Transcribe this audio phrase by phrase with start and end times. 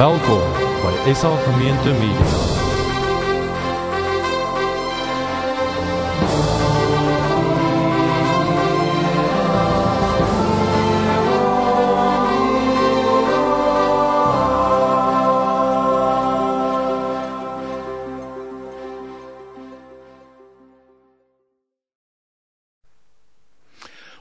[0.00, 0.40] Welkom
[0.80, 2.60] by SA Gemeente Media.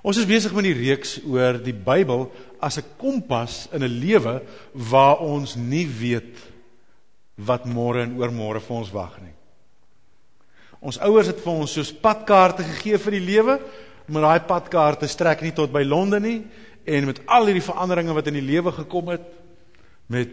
[0.04, 2.28] Ons is besig met die reeks oor die Bybel
[2.60, 4.42] as 'n kompas in 'n lewe
[4.74, 6.38] waar ons nie weet
[7.36, 9.34] wat môre en oormôre vir ons wag nie.
[10.80, 13.60] Ons ouers het vir ons soos padkaarte gegee vir die lewe,
[14.08, 16.48] maar daai padkaarte strek nie tot by Londen nie
[16.86, 19.26] en met al hierdie veranderinge wat in die lewe gekom het
[20.08, 20.30] met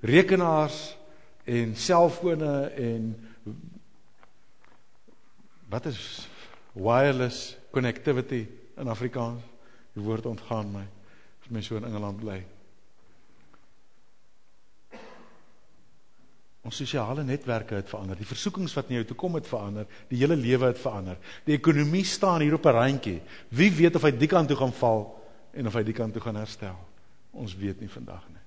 [0.00, 0.96] rekenaars
[1.44, 3.16] en selfone en
[5.68, 6.28] wat is
[6.72, 8.46] wireless connectivity
[8.78, 9.42] in Afrikaans.
[9.92, 10.86] Die woord ontgaan my.
[11.48, 12.42] As my so in Engeland bly.
[16.68, 18.18] Ons sosiale netwerke het verander.
[18.20, 19.86] Die versoekings wat na jou toe kom het verander.
[20.10, 21.16] Die hele lewe het verander.
[21.46, 23.22] Die ekonomie staan hier op 'n randjie.
[23.48, 26.22] Wie weet of hy die kant toe gaan val en of hy die kant toe
[26.22, 26.76] gaan herstel?
[27.32, 28.44] Ons weet nie vandag nie.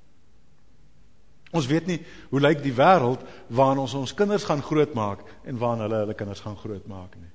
[1.52, 5.82] Ons weet nie hoe lyk die wêreld waarin ons ons kinders gaan grootmaak en waarin
[5.82, 7.32] hulle hulle kinders gaan grootmaak nie.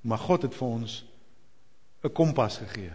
[0.00, 1.04] Maar God het vir ons
[2.02, 2.92] 'n kompas gegee.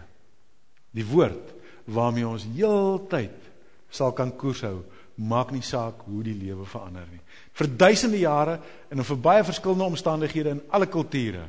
[0.90, 1.54] Die woord
[1.88, 3.46] waarmee ons heeltyd
[3.90, 4.82] sal kan koers hou,
[5.18, 7.20] maak nie saak hoe die lewe verander nie.
[7.56, 8.58] Vir duisende jare
[8.90, 11.46] en in vir baie verskillende omstandighede in alle kulture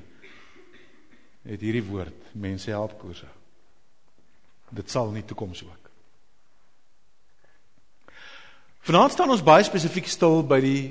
[1.49, 3.35] het hierdie woord mense help koers hou.
[4.79, 5.89] Dit sal nie toekoms ook.
[8.89, 10.81] Vanaand staan ons baie spesifiek stil by die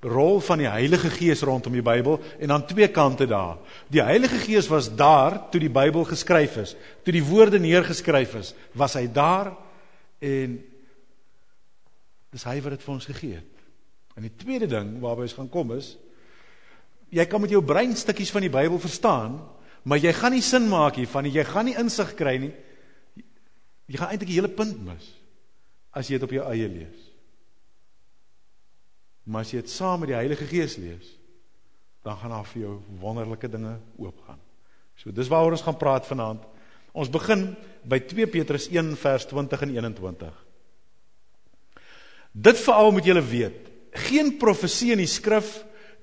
[0.00, 3.58] rol van die Heilige Gees rondom die Bybel en aan twee kante daar.
[3.90, 6.76] Die Heilige Gees was daar toe die Bybel geskryf is.
[7.02, 9.52] Toe die woorde neergeskryf is, was hy daar
[10.22, 10.58] en
[12.30, 13.64] dis hy wat dit vir ons gegee het.
[14.18, 15.96] En die tweede ding waarby ons gaan kom is
[17.14, 19.38] jy kan met jou brein stukkies van die Bybel verstaan,
[19.88, 21.32] maar jy gaan nie sin maak hiervan nie.
[21.38, 22.52] Jy gaan nie insig kry nie.
[23.88, 25.14] Jy gaan eintlik die hele punt mis
[25.96, 27.07] as jy dit op jou eie lees.
[29.28, 31.08] Maar as jy dit saam met die Heilige Gees lees,
[32.06, 34.40] dan gaan daar vir jou wonderlike dinge oopgaan.
[34.96, 36.46] So dis waaroor ons gaan praat vanaand.
[36.96, 37.50] Ons begin
[37.84, 40.44] by 2 Petrus 1 vers 20 en 21.
[42.32, 43.68] Dit veral moet julle weet,
[44.08, 45.58] geen profesie in die skrif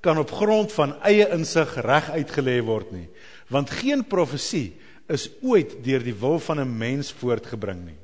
[0.06, 3.08] kan op grond van eie insig reg uitgelê word nie,
[3.50, 4.76] want geen profesie
[5.10, 8.00] is ooit deur die wil van 'n mens voortgebring nie.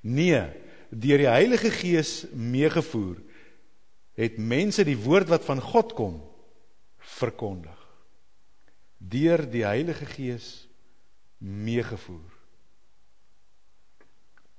[0.00, 0.44] Nee,
[0.90, 3.23] deur die Heilige Gees meegevoer
[4.14, 6.18] het mense die woord wat van God kom
[7.18, 7.78] verkondig.
[8.98, 10.66] Deur die Heilige Gees
[11.38, 12.30] meegevoer.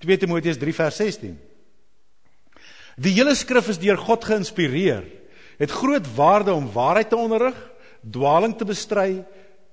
[0.03, 1.37] 2 Timoteus 3 vers 16
[2.95, 5.03] Die hele skrif is deur God geïnspireer.
[5.59, 7.57] Het groot waarde om waarheid te onderrig
[8.05, 9.25] dwaling te bestry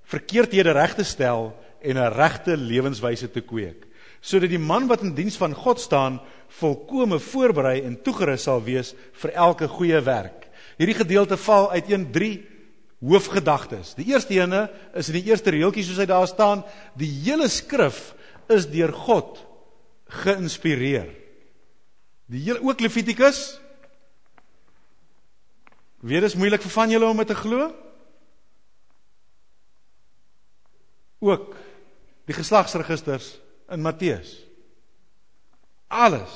[0.09, 3.87] verkeerdhede reg te stel en 'n regte lewenswyse te kweek
[4.23, 6.21] sodat die man wat in diens van God staan
[6.61, 10.47] volkome voorberei en toegerus sal wees vir elke goeie werk.
[10.79, 12.31] Hierdie gedeelte val uit 1:3
[13.03, 13.97] hoofgedagtes.
[13.99, 16.63] Die eerste ene is in die eerste reeltjie soos hy daar staan,
[16.95, 18.15] die hele skrif
[18.49, 19.43] is deur God
[20.23, 21.11] geïnspireer.
[22.31, 23.59] Die hele ook Levitikus.
[26.03, 27.73] Weer is moeilik vir van julle om dit te glo.
[31.23, 31.57] Ook
[32.27, 33.42] die geslagsregisters
[33.73, 34.37] in Matteus.
[35.89, 36.35] Alles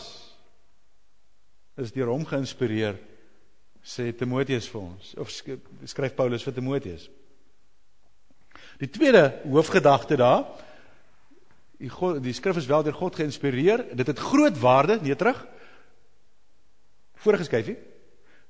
[1.76, 2.96] is deur hom geïnspireer
[3.86, 7.06] sê Timoteus vir ons of skryf Paulus vir Timoteus.
[8.80, 10.46] Die tweede hoofgedagte daar
[11.76, 13.84] die God die skrif is wel deur God geïnspireer.
[13.92, 15.42] Dit het groot waarde, nee terug.
[17.20, 17.76] Vorige skyfie.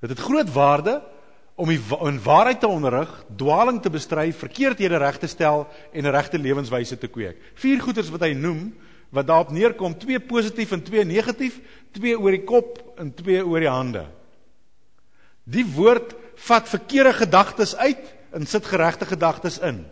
[0.02, 1.00] Dit het groot waarde
[1.56, 6.12] om die in waarheid te onderrig, dwaling te bestry, verkeerdhede reg te stel en 'n
[6.12, 7.36] regte lewenswyse te kweek.
[7.54, 8.74] Vier goeders wat hy noem
[9.08, 11.60] wat daarop neerkom, twee positief en twee negatief,
[11.92, 14.06] twee oor die kop en twee oor die hande.
[15.44, 19.86] Die woord vat verkeerde gedagtes uit en sit geregte gedagtes in.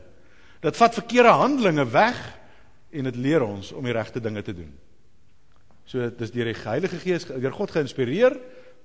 [0.61, 2.19] Dit vat verkeerde handelinge weg
[2.91, 4.73] en dit leer ons om die regte dinge te doen.
[5.85, 8.37] So dis deur die Heilige Gees, deur God geïnspireer.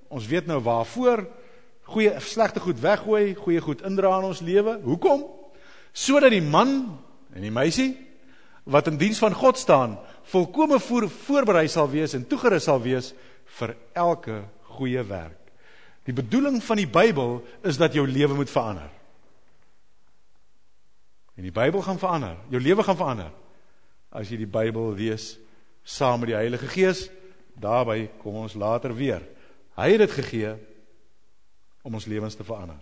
[0.09, 1.27] Ons weet nou waarvoor
[1.89, 4.77] goeie slegte goed weggooi, goeie goed indra in ons lewe.
[4.83, 5.25] Hoekom?
[5.91, 6.99] Sodat die man
[7.33, 7.93] en die meisie
[8.69, 9.97] wat in diens van God staan,
[10.29, 13.13] volkome voor, voorberei sal wees en toegerus sal wees
[13.57, 14.43] vir elke
[14.77, 15.37] goeie werk.
[16.05, 18.89] Die bedoeling van die Bybel is dat jou lewe moet verander.
[21.37, 23.33] En die Bybel gaan verander, jou lewe gaan verander
[24.09, 25.35] as jy die Bybel lees
[25.85, 27.07] saam met die Heilige Gees.
[27.59, 29.25] Daarby kom ons later weer
[29.79, 30.55] Hy het dit gegee
[31.89, 32.77] om ons lewens te verander.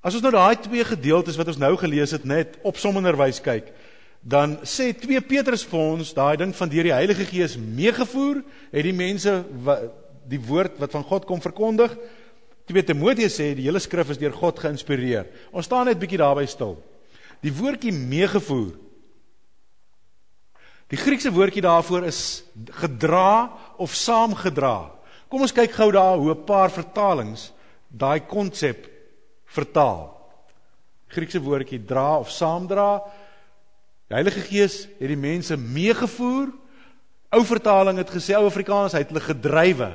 [0.00, 3.68] As ons nou daai twee gedeeltes wat ons nou gelees het net opsommenderwys kyk,
[4.20, 8.40] dan sê 2 Petrus vir ons daai ding van deur die Heilige Gees meegevoer,
[8.72, 9.42] het die mense
[10.30, 11.92] die woord wat van God kom verkondig.
[12.70, 15.28] 2 Timoteus sê die hele skrif is deur God geïnspireer.
[15.52, 16.78] Ons staan net bietjie daarby stil.
[17.44, 18.76] Die woordjie meegevoer.
[20.90, 22.42] Die Griekse woordjie daarvoor is
[22.80, 23.50] gedra
[23.80, 24.90] of saamgedra.
[25.30, 27.52] Kom ons kyk gou daar hoe 'n paar vertalings
[27.88, 28.88] daai konsep
[29.46, 30.10] vertaal.
[31.08, 33.02] Griekse woordjie dra of saamdra.
[34.08, 36.50] Die Heilige Gees het die mense meegevoer.
[37.30, 39.90] Ou vertaling het gesê ou Afrikaans hy het hulle gedrywe.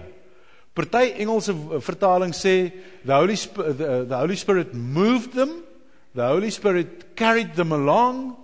[0.76, 2.72] Party Engelse vertaling sê
[3.06, 5.64] the Holy Spirit, the, the Holy Spirit moved them,
[6.14, 8.36] the Holy Spirit carried them along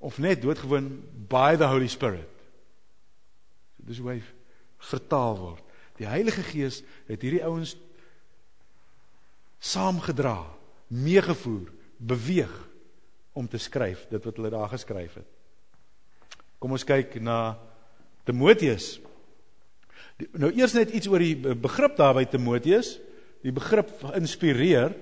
[0.00, 2.28] of net doodgewoon by the Holy Spirit.
[3.76, 4.22] So dis hoe hy
[4.90, 5.69] vertaal word.
[6.00, 6.80] Die Heilige Gees
[7.10, 7.74] het hierdie ouens
[9.60, 10.38] saamgedra,
[10.88, 11.68] meegevoer,
[12.00, 12.52] beweeg
[13.36, 15.28] om te skryf dit wat hulle daar geskryf het.
[16.60, 17.58] Kom ons kyk na
[18.24, 18.94] Timoteus.
[20.36, 22.96] Nou eers net iets oor die begrip daar by Timoteus.
[23.44, 24.96] Die begrip inspireer.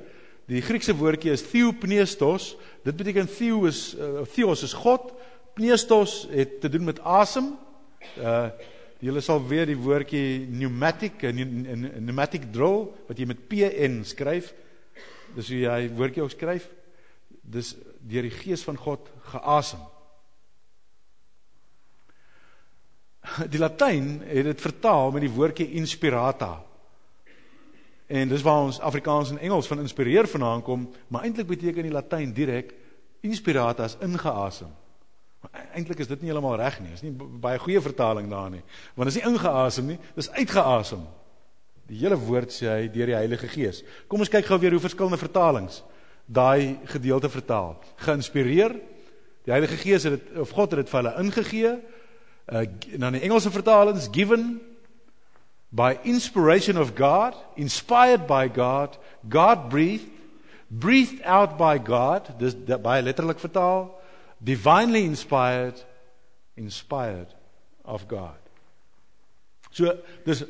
[0.50, 2.52] Die Griekse woordjie is theopneustos.
[2.86, 5.12] Dit beteken theo is uh, theos is God.
[5.58, 7.54] Pneustos het te doen met asem.
[8.18, 8.50] Uh
[8.98, 11.42] julle sal weer die woordjie pneumatic en
[12.02, 14.50] pneumatic drill wat jy met PN skryf.
[15.36, 16.66] Dis hoe jy woordjie ook skryf.
[17.42, 19.84] Dis deur die gees van God geasem.
[23.52, 26.56] Die Latyn het dit vertaal met die woordjie inspirata.
[28.08, 31.92] En dis waar ons Afrikaans en Engels van inspireer vandaan kom, maar eintlik beteken die
[31.92, 32.72] Latyn direk
[33.20, 34.70] inspirata as ingeasem.
[35.42, 36.92] Maar eintlik is dit nie heeltemal reg nie.
[36.96, 38.62] Is nie baie goeie vertaling daar nie.
[38.98, 41.04] Want is nie ingeasem nie, dis uitgeasem.
[41.88, 43.82] Die hele woord sê hy deur die Heilige Gees.
[44.10, 45.82] Kom ons kyk gou weer hoe verskillende vertalings
[46.28, 47.78] daai gedeelte vertaal.
[48.04, 48.74] Geïnspireer.
[49.48, 52.64] Die Heilige Gees het dit of God het dit vir hulle ingegee uh,
[53.00, 54.58] dan die Engelse vertalings given
[55.68, 58.98] by inspiration of God, inspired by God,
[59.28, 60.08] God breathed,
[60.68, 63.90] breathed out by God, dis baie letterlik vertaal,
[64.38, 65.86] divinely inspired,
[66.54, 67.34] inspired
[67.84, 68.38] of God.
[69.70, 69.92] So
[70.24, 70.44] dis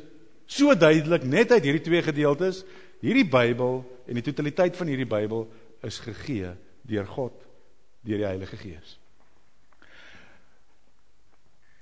[0.49, 2.63] so duidelik net uit hierdie twee gedeeltes,
[3.03, 5.45] hierdie Bybel en die totaliteit van hierdie Bybel
[5.85, 6.55] is gegee
[6.89, 7.35] deur God
[8.07, 8.95] deur die Heilige Gees.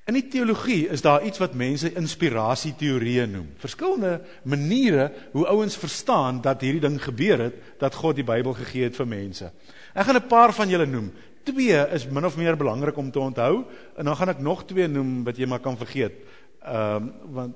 [0.07, 3.50] In die teologie is daar iets wat mense inspirasieteorieë noem.
[3.60, 8.88] Verskillende maniere hoe ouens verstaan dat hierdie ding gebeur het, dat God die Bybel gegee
[8.88, 9.51] het vir mense.
[9.94, 11.12] Ek gaan 'n paar van julle noem.
[11.47, 13.63] Twee is min of meer belangrik om te onthou
[13.95, 16.19] en dan gaan ek nog twee noem wat jy maar kan vergeet.
[16.61, 17.55] Ehm um, want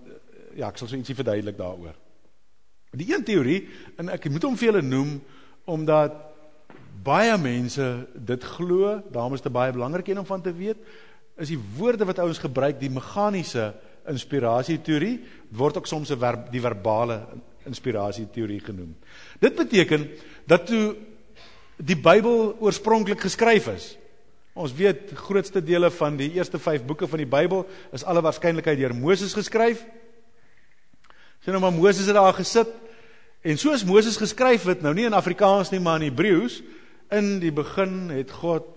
[0.55, 1.95] ja, ek sal so ietsie verduidelik daaroor.
[2.91, 3.61] Die een teorie
[3.99, 5.13] en ek moet hom vir julle noem
[5.71, 6.17] omdat
[7.03, 7.85] baie mense
[8.15, 8.97] dit glo,
[9.33, 10.83] is dit baie belangrik een om van te weet
[11.41, 13.71] is die woorde wat ouens gebruik die meganiese
[14.11, 15.19] inspirasie teorie
[15.55, 17.21] word ook soms 'n die verbale
[17.65, 18.95] inspirasie teorie genoem.
[19.39, 20.09] Dit beteken
[20.47, 20.95] dat toe
[21.81, 23.87] die Bybel oorspronklik geskryf is.
[24.53, 27.63] Ons weet grootste dele van die eerste 5 boeke van die Bybel
[27.95, 29.83] is alle waarskynlikheid deur Moses geskryf.
[31.41, 32.69] Sien nou maar Moses het daar gesit
[33.41, 36.59] en soos Moses geskryf het, nou nie in Afrikaans nie, maar in Hebreëus,
[37.11, 38.67] in die begin het God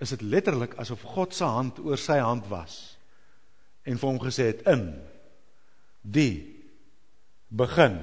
[0.00, 2.78] is dit letterlik asof God se hand oor sy hand was
[3.84, 4.86] en vir hom gesê het in
[6.00, 6.32] die
[7.52, 7.98] begin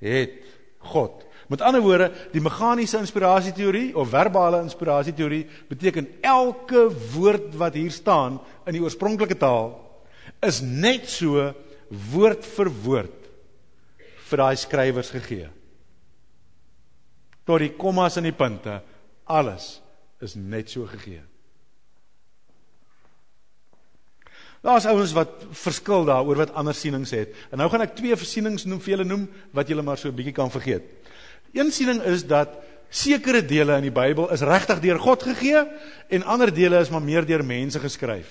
[0.00, 0.40] het
[0.92, 1.24] God.
[1.48, 8.38] Met ander woorde, die meganiese inspirasieteorie of verbale inspirasieteorie beteken elke woord wat hier staan
[8.64, 9.74] in die oorspronklike taal
[10.44, 11.50] is net so
[12.14, 13.28] woord vir woord
[14.24, 15.50] vir daai skrywers gegee.
[17.44, 18.78] Tot die kommas en die punte,
[19.28, 19.78] alles
[20.24, 21.20] is net so gegee.
[24.64, 27.34] Daar's ouens wat verskil daaroor wat ander sienings het.
[27.52, 30.32] En nou gaan ek twee versienings noem julle noem wat julle maar so 'n bietjie
[30.32, 30.82] kan vergeet.
[31.52, 32.48] Een siening is dat
[32.88, 35.66] sekere dele in die Bybel is regtig deur God gegee
[36.08, 38.26] en ander dele is maar meer deur mense geskryf.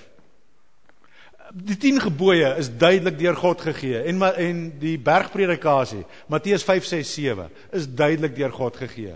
[1.54, 7.14] Die 10 gebooie is duidelik deur God gegee en en die bergpredikasie Matteus 5 6
[7.14, 9.16] 7 is duidelik deur God gegee.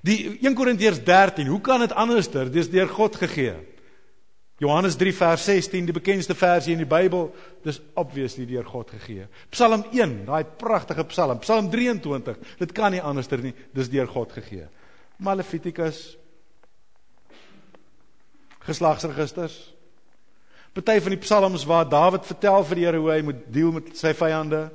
[0.00, 2.50] Die 1 Korintiërs 13, hoe kan dit anderster?
[2.52, 3.54] Dis deur God gegee.
[4.58, 7.28] Johannes 3 vers 16, die bekendste versie in die Bybel,
[7.64, 9.26] dis obviously deur God gegee.
[9.52, 14.32] Psalm 1, daai pragtige Psalm, Psalm 23, dit kan nie anderster nie, dis deur God
[14.32, 14.64] gegee.
[15.20, 16.16] Malefitikus
[18.66, 19.58] geslagsregisters.
[20.76, 23.94] Party van die psalms waar Dawid vertel vir die Here hoe hy moet deel met
[23.96, 24.66] sy vyande.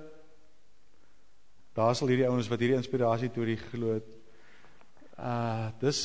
[1.78, 4.08] Daar sal hierdie ouens wat hierdie inspirasie teorie glo het.
[5.18, 6.00] Uh dis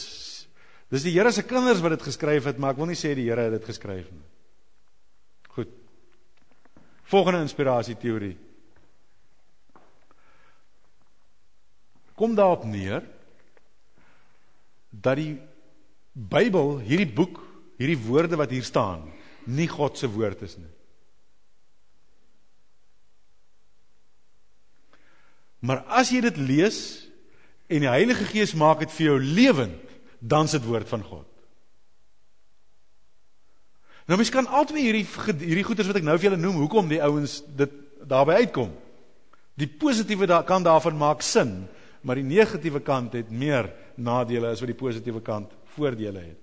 [0.93, 3.27] dis die Here se kinders wat dit geskryf het, maar ek wil nie sê die
[3.29, 4.27] Here het dit geskryf nie.
[5.57, 5.73] Goed.
[7.11, 8.37] Volgende inspirasie teorie.
[12.17, 13.05] Kom daarop neer
[14.91, 15.35] dat die
[16.17, 17.43] Bybel, hierdie boek,
[17.77, 19.03] hierdie woorde wat hier staan,
[19.45, 20.71] nie God se woord is nie.
[25.67, 26.79] Maar as jy dit lees
[27.69, 29.86] en die Heilige Gees maak dit vir jou lewend,
[30.19, 31.27] dan is dit woord van God.
[34.07, 35.07] Nou mens kan altyd hierdie
[35.43, 37.73] hierdie goeders wat ek nou vir julle noem, hoekom die ouens dit
[38.07, 38.71] daarby uitkom.
[39.59, 41.65] Die positiewe da kant daarvan maak sin,
[42.07, 46.43] maar die negatiewe kant het meer nadele as wat die positiewe kant voordele het.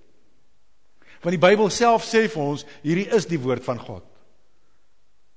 [1.23, 4.03] Want die Bybel self sê vir ons, hierdie is die woord van God.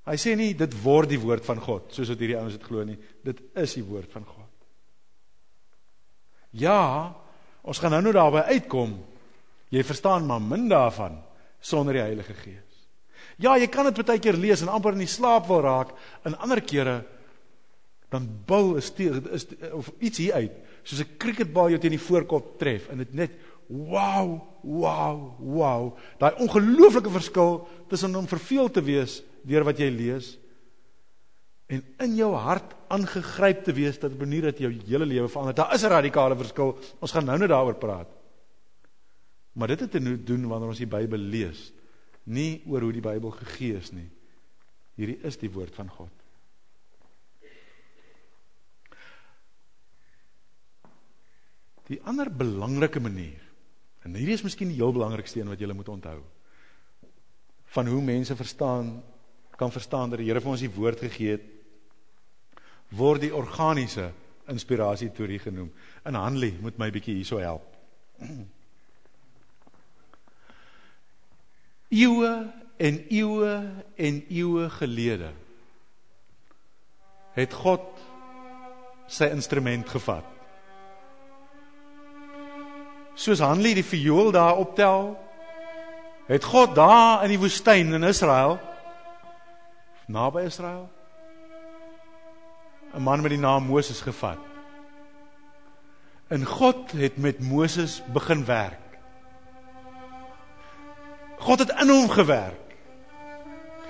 [0.07, 2.83] Hy sê nie dit word die woord van God, soos wat hierdie ouens dit glo
[2.87, 2.97] nie.
[3.23, 4.51] Dit is die woord van God.
[6.59, 7.13] Ja,
[7.67, 8.95] ons gaan nou nou daarby uitkom.
[9.73, 11.19] Jy verstaan maar min daarvan
[11.59, 12.63] sonder die Heilige Gees.
[13.37, 15.93] Ja, jy kan dit baie keer lees en amper in die slaap wil raak,
[16.25, 17.03] en ander kere
[18.09, 19.45] dan bil is is
[19.75, 23.31] of iets hier uit, soos 'n cricketbal jou teen die voorkop tref en dit net
[23.67, 25.97] wow, wow, wow.
[26.17, 30.37] Daai ongelooflike verskil tussen om verveel te wees deur wat jy lees
[31.67, 35.55] en in jou hart aangegryp te wees dat 'n manier dat jou hele lewe verander.
[35.55, 36.77] Daar is 'n radikale verskil.
[36.99, 38.07] Ons gaan nou net daaroor praat.
[39.53, 41.73] Maar dit het te doen wanneer ons die Bybel lees,
[42.23, 44.09] nie oor hoe die Bybel gegee is nie.
[44.95, 46.11] Hierdie is die woord van God.
[51.87, 53.47] Die ander belangrike manier
[54.07, 56.21] En hierdie is miskien die heel belangrikste een wat jy moet onthou.
[57.75, 59.01] Van hoe mense verstaan
[59.59, 61.47] kan verstaan dat die Here vir ons die woord gegee het
[62.89, 64.11] word die organiese
[64.47, 65.71] inspirasie teorie genoem.
[66.07, 67.75] In Hanley moet my bietjie hierso help.
[71.89, 72.31] Eeue
[72.77, 75.31] en eeue en eeue gelede
[77.37, 77.85] het God
[79.07, 80.37] sy instrument gevat
[83.17, 85.15] soos Hanlie die viool daar optel,
[86.29, 88.59] het God daar in die woestyn in Israel
[90.05, 90.85] naby Israel
[92.93, 94.37] 'n man met die naam Moses gevat.
[96.27, 98.79] En God het met Moses begin werk.
[101.37, 102.75] God het in hom gewerk.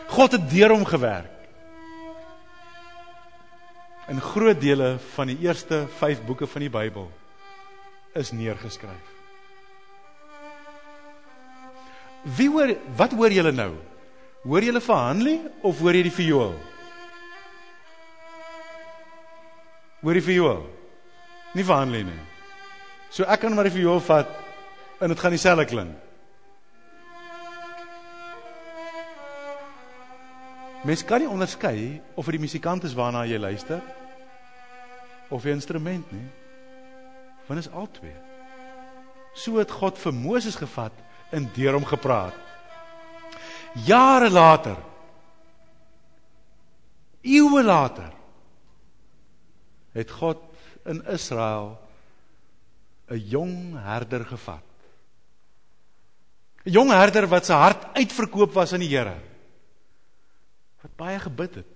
[0.08, 1.32] God het deur hom gewerk.
[4.08, 7.12] In groot dele van die eerste 5 boeke van die Bybel
[8.14, 9.16] is neergeskryf.
[12.22, 13.74] Wie hoor wat hoor julle nou?
[14.44, 16.56] Hoor julle vir Hanlie of hoor jy die viool?
[20.02, 20.66] Hoor jy die viool?
[21.58, 22.24] Nie vir Hanlie nie.
[23.10, 24.30] So ek kan maar die viool vat
[25.02, 25.96] en dit gaan dieselfde klink.
[30.86, 33.82] Mens kan nie onderskei of dit die musikant is waarna jy luister
[35.34, 36.28] of die instrument nie.
[37.48, 38.16] Want is al twee.
[39.36, 40.94] So het God vir Moses gevat
[41.34, 42.36] en deur hom gepraat.
[43.86, 44.78] Jare later,
[47.22, 48.14] eeue later,
[49.98, 50.42] het God
[50.86, 51.78] in Israel
[53.10, 54.68] 'n jong herder gevat.
[56.66, 59.18] 'n Jong herder wat sy hart uitverkoop was aan die Here.
[60.82, 61.74] Wat baie gebid het.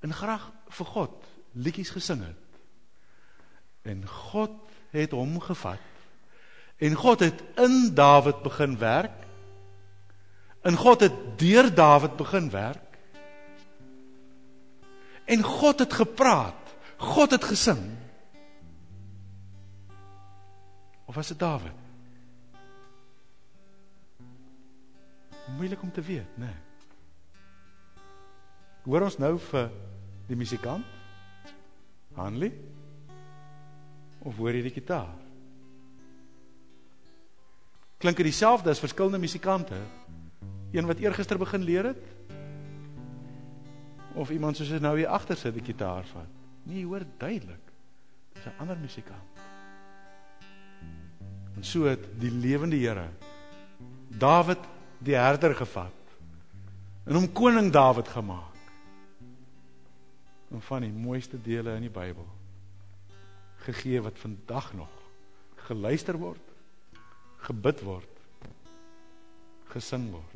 [0.00, 2.42] En graag vir God liedjies gesing het.
[3.82, 4.52] En God
[4.90, 5.80] het hom gevat
[6.76, 9.12] En God het in Dawid begin werk.
[10.62, 12.98] En God het deur Dawid begin werk.
[15.24, 16.63] En God het gepraat.
[16.96, 17.82] God het gesing.
[21.04, 21.82] Of was dit Dawid?
[25.56, 26.46] Moeilik om te weet, né?
[26.46, 26.60] Nee.
[28.84, 29.68] Hoor ons nou vir
[30.28, 30.84] die musikant?
[32.16, 32.52] Hanlie?
[34.24, 35.12] Of hoor jy die gitaar?
[38.04, 39.78] klink dit dieselfde as verskillende musikante.
[40.76, 42.02] Een wat eergister begin leer het
[44.14, 46.43] of iemand soos nou hier agter sit die gitaar vat.
[46.64, 47.72] Nee, hoor duidelik.
[48.32, 49.30] Dis 'n ander musikant.
[51.56, 53.08] En so het die lewende Here
[54.08, 54.58] Dawid
[54.98, 55.92] die herder gevat
[57.04, 58.54] en hom koning Dawid gemaak.
[60.50, 62.26] En van die mooiste dele in die Bybel
[63.64, 64.92] gegee wat vandag nog
[65.66, 66.52] geluister word
[67.36, 68.20] gebid word
[69.72, 70.34] gesing word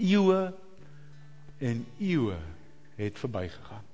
[0.00, 0.54] Eeue
[1.60, 2.38] en eeue
[2.96, 3.89] het verbygegaan.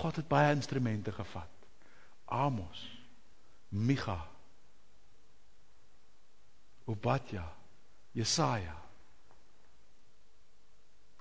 [0.00, 1.48] God het baie instrumente gevat.
[2.24, 2.84] Amos,
[3.68, 4.18] Micha,
[6.84, 7.44] Obadja,
[8.16, 8.76] Jesaja,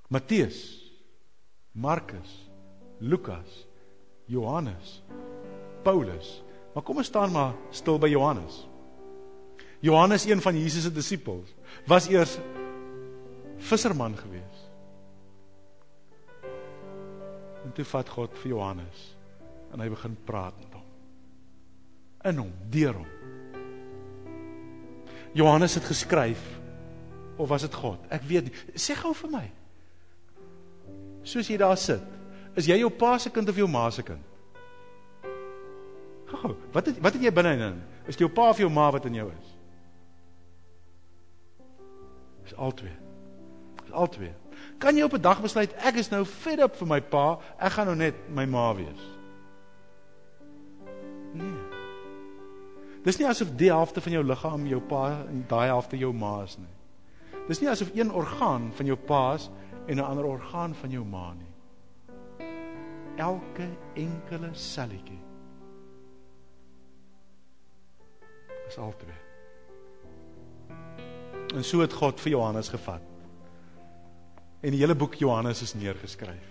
[0.07, 0.61] Matteus,
[1.71, 2.49] Markus,
[2.99, 3.65] Lukas,
[4.25, 5.01] Johannes,
[5.83, 6.39] Paulus.
[6.73, 8.63] Maar kom ons staan maar stil by Johannes.
[9.85, 11.53] Johannes, een van Jesus se disippels,
[11.87, 12.37] was eers
[13.57, 14.68] visserman gewees.
[17.69, 19.01] En toe vat God vir Johannes
[19.69, 20.85] en hy begin praat met hom.
[22.25, 23.11] In hom, deur hom.
[25.37, 26.41] Johannes het geskryf
[27.37, 28.07] of was dit God?
[28.09, 28.55] Ek weet nie.
[28.73, 29.43] Sê gou vir my.
[31.21, 32.17] Soos jy daar sit,
[32.57, 34.25] is jy jou pa se kind of jou ma se kind?
[36.33, 37.79] Gou, wat het wat het jy binne in?
[38.09, 39.55] Is jou pa of jou ma wat in jou is?
[42.49, 42.97] Dis albei.
[43.85, 44.33] Dis albei.
[44.79, 47.71] Kan jy op 'n dag besluit ek is nou fed up vir my pa, ek
[47.71, 49.01] gaan nou net my ma wees?
[51.33, 51.59] Nee.
[53.03, 56.43] Dis nie asof die helfte van jou liggaam jou pa en daai helfte jou ma
[56.43, 56.75] is nie.
[57.47, 59.49] Dis nie asof een orgaan van jou pa is
[59.87, 61.53] en 'n ander orgaan van jou ma nie.
[63.17, 65.19] Elke enkele selletjie
[68.67, 69.17] is albei.
[71.55, 73.01] En so het God vir Johannes gevat.
[74.59, 76.47] En die hele boek Johannes is neergeskryf.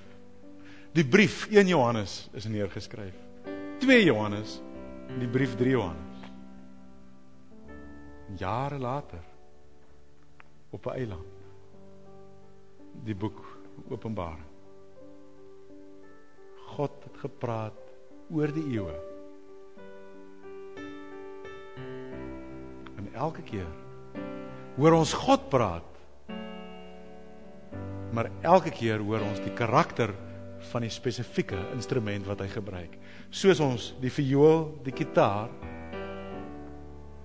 [0.97, 3.17] Die brief 1 Johannes is neergeskryf.
[3.85, 4.61] 2 Johannes
[5.09, 6.23] en die brief 3 Johannes.
[8.41, 9.21] Jare later
[10.71, 11.27] op 'n eiland.
[13.05, 14.45] Die boek Openbaring.
[16.67, 17.93] God het gepraat
[18.31, 18.97] oor die eeue.
[22.97, 23.71] En elke keer
[24.77, 25.98] hoor ons God praat
[28.13, 30.15] maar elke keer hoor ons die karakter
[30.71, 32.97] van die spesifieke instrument wat hy gebruik.
[33.31, 35.51] Soos ons die viool, die gitaar,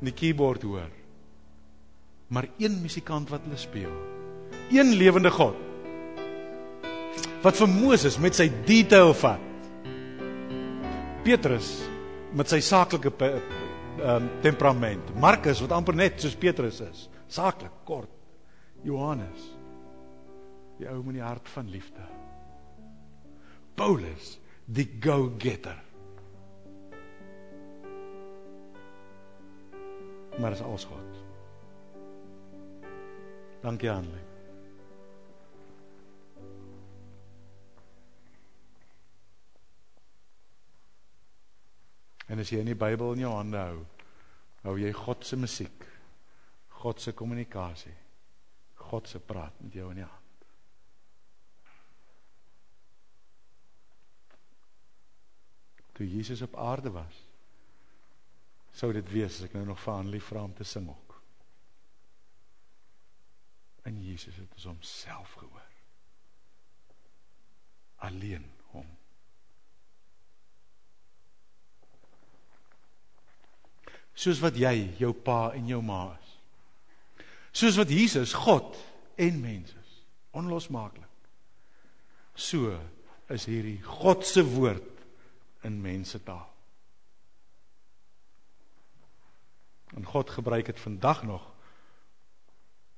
[0.03, 0.91] die keyboard hoor.
[2.33, 3.93] Maar een musikant wat hulle speel.
[4.73, 5.57] Een lewende God.
[7.43, 9.49] Wat vir Moses met sy detail vat.
[11.23, 11.71] Petrus
[12.35, 15.13] met sy saaklike um, temperament.
[15.19, 18.11] Markus wat amper net soos Petrus is, saaklik, kort.
[18.83, 19.52] Johannes
[20.83, 22.03] die ou met die hart van liefde.
[23.75, 25.79] Paulus, die go-getter.
[30.39, 31.19] Maar is alles God.
[33.63, 34.31] Dankie Annelie.
[42.27, 43.83] En as jy in die Bybel in jou hande hou,
[44.63, 45.85] hou jy God se musiek,
[46.81, 47.93] God se kommunikasie,
[48.89, 50.22] God se praat met jou in die hand.
[55.93, 57.21] Toe Jesus op aarde was
[58.73, 61.13] sou dit wees as ek nou nog vir aan lief vra om te sing ook.
[63.85, 65.69] En Jesus het ons homself gehoor.
[68.07, 68.87] Alleen hom.
[74.13, 76.31] Soos wat jy jou pa en jou ma is.
[77.53, 78.77] Soos wat Jesus God
[79.21, 79.91] en mens is.
[80.33, 81.09] Onlosmaaklik.
[82.33, 82.73] So
[83.33, 84.92] is hierdie God se woord
[85.63, 86.49] in mense taal.
[89.93, 91.51] En God gebruik dit vandag nog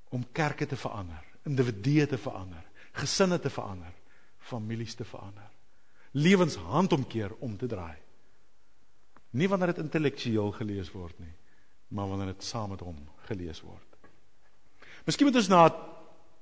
[0.09, 3.93] om kerke te verander, individue te verander, gesinne te verander,
[4.37, 5.49] families te verander.
[6.11, 7.97] Lewens handomkeer om te draai.
[9.35, 11.33] Nie wanneer dit intellektueel gelees word nie,
[11.87, 13.83] maar wanneer dit saam met hom gelees word.
[15.05, 15.65] Miskien moet ons na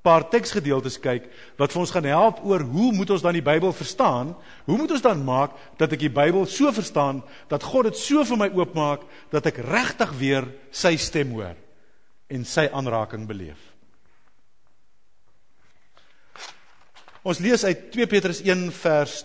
[0.03, 3.71] paar teksgedeeltes kyk wat vir ons gaan help oor hoe moet ons dan die Bybel
[3.73, 4.33] verstaan?
[4.67, 8.25] Hoe moet ons dan maak dat ek die Bybel so verstaan dat God dit so
[8.27, 11.55] vir my oopmaak dat ek regtig weer sy stem hoor
[12.27, 13.59] en sy aanraking beleef?
[17.23, 19.21] Ons lees uit 2 Petrus 1 vers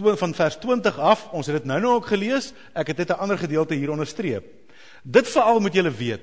[0.00, 1.26] van vers 20 af.
[1.36, 2.54] Ons het dit nou nou ook gelees.
[2.72, 4.44] Ek het net 'n ander gedeelte hier onderstreep.
[5.02, 6.22] Dit veral moet julle weet.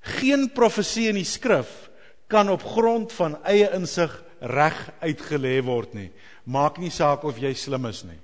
[0.00, 1.87] Geen profesie in die skrif
[2.28, 6.10] kan op grond van eie insig reg uitgelê word nie.
[6.44, 8.18] Maak nie saak of jy slim is nie.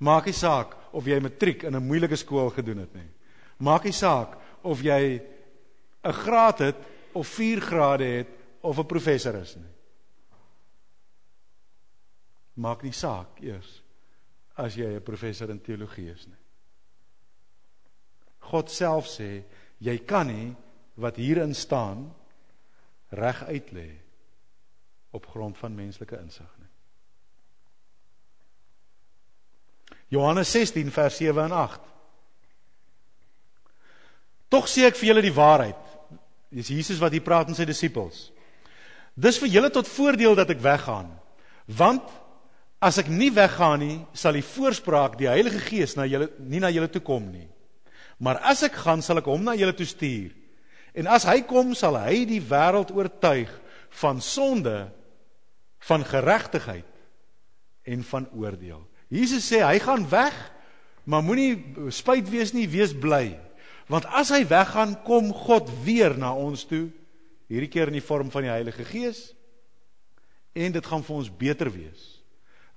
[0.00, 3.08] Maak nie saak of jy matriek in 'n moeilike skool gedoen het nie.
[3.58, 5.20] Maak nie saak of jy
[6.04, 6.76] 'n graad het
[7.12, 8.28] of 4 grade het
[8.60, 9.72] of 'n professor is nie.
[12.54, 13.82] Maak nie saak eers
[14.56, 16.42] as jy 'n professor in teologie is nie.
[18.38, 19.44] God self sê
[19.78, 20.56] jy kan nie
[20.94, 22.14] wat hierin staan
[23.14, 23.88] reg uit lê
[25.14, 26.70] op grond van menslike insig nie.
[30.14, 31.80] Johannes 16 vers 7 en 8.
[34.52, 35.80] Tog sê ek vir julle die waarheid.
[36.54, 38.28] Dis Jesus wat hier praat met sy disippels.
[39.14, 41.08] Dis vir julle tot voordeel dat ek weggaan.
[41.66, 42.06] Want
[42.84, 46.70] as ek nie weggaan nie, sal die voorspraak, die Heilige Gees na julle nie na
[46.74, 47.48] julle toe kom nie.
[48.22, 50.34] Maar as ek gaan, sal ek hom na julle toe stuur.
[50.94, 53.50] En as hy kom, sal hy die wêreld oortuig
[54.00, 54.88] van sonde,
[55.84, 56.90] van geregtigheid
[57.84, 58.80] en van oordeel.
[59.12, 60.34] Jesus sê hy gaan weg,
[61.04, 63.34] maar moenie spyt wees nie, wees bly.
[63.90, 66.86] Want as hy weggaan, kom God weer na ons toe,
[67.52, 69.26] hierdie keer in die vorm van die Heilige Gees.
[70.56, 72.04] En dit gaan vir ons beter wees.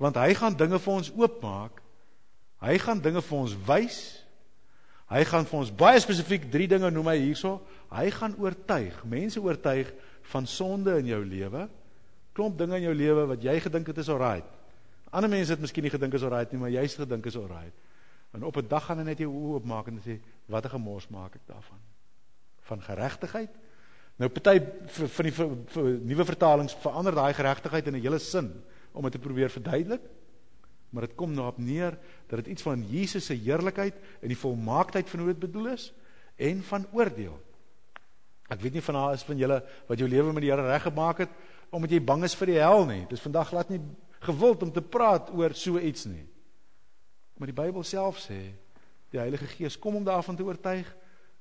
[0.02, 1.80] Want hy gaan dinge vir ons oopmaak.
[2.62, 4.00] Hy gaan dinge vir ons wys.
[5.08, 7.62] Hy gaan vir ons baie spesifiek drie dinge noem hy hierso.
[7.94, 9.94] Hy gaan oortuig, mense oortuig
[10.34, 11.68] van sonde in jou lewe.
[12.36, 14.48] Klomp dinge in jou lewe wat jy gedink het is alright.
[15.16, 17.74] Ander mense het miskien nie gedink is alright nie, maar jy's gedink is alright.
[18.36, 21.08] En op 'n dag gaan hy net jou oë oopmaak en sê, "Wat 'n gemors
[21.08, 21.80] maak ek daarvan?"
[22.62, 23.50] Van geregtigheid.
[24.18, 25.34] Nou party van die
[26.04, 28.52] nuwe vertalings verander daai geregtigheid in 'n hele sin
[28.92, 30.02] om dit te probeer verduidelik.
[30.90, 31.98] Maar dit kom nou op neer
[32.28, 35.92] dat dit iets van Jesus se heerlikheid en die volmaaktheid van hoe dit bedoel is
[36.36, 37.36] en van oordeel.
[38.48, 39.58] Ek weet nie van haar is van julle
[39.90, 41.34] wat jou lewe met die Here reggemaak het
[41.70, 43.02] omdat jy bang is vir die hel nie.
[43.10, 43.82] Dis vandag glad nie
[44.24, 46.24] gewild om te praat oor so iets nie.
[47.38, 48.40] Maar die Bybel self sê
[49.12, 50.88] die Heilige Gees kom om daarvan te oortuig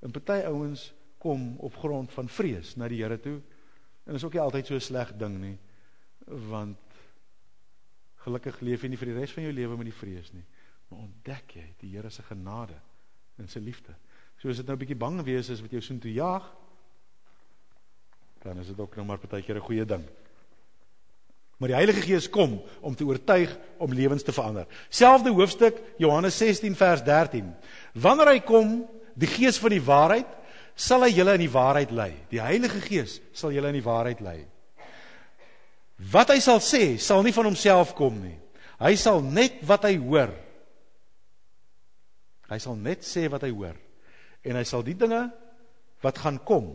[0.02, 0.90] en party ouens
[1.22, 3.38] kom op grond van vrees na die Here toe.
[4.06, 5.56] En is ook nie altyd so 'n sleg ding nie
[6.26, 6.86] want
[8.27, 10.45] gelukkig leef jy nie vir die res van jou lewe met die vrees nie,
[10.91, 12.77] maar ontdek jy die Here se genade
[13.39, 13.95] en sy liefde.
[14.41, 16.45] So as dit nou 'n bietjie bang wees is wat jou soontoe jaag,
[18.43, 20.05] dan is dit ook nou maar partykeer 'n goeie ding.
[21.57, 24.67] Maar die Heilige Gees kom om te oortuig om lewens te verander.
[24.89, 27.55] Selfde hoofstuk Johannes 16 vers 13.
[27.95, 28.85] Wanneer hy kom,
[29.15, 30.29] die Gees van die waarheid,
[30.75, 32.12] sal hy julle in die waarheid lei.
[32.29, 34.47] Die Heilige Gees sal julle in die waarheid lei.
[35.96, 38.37] Wat hy sal sê, sal nie van homself kom nie.
[38.76, 40.35] Hy sal net wat hy hoor.
[42.50, 43.78] Hy sal net sê wat hy hoor.
[44.46, 45.24] En hy sal die dinge
[46.04, 46.68] wat gaan kom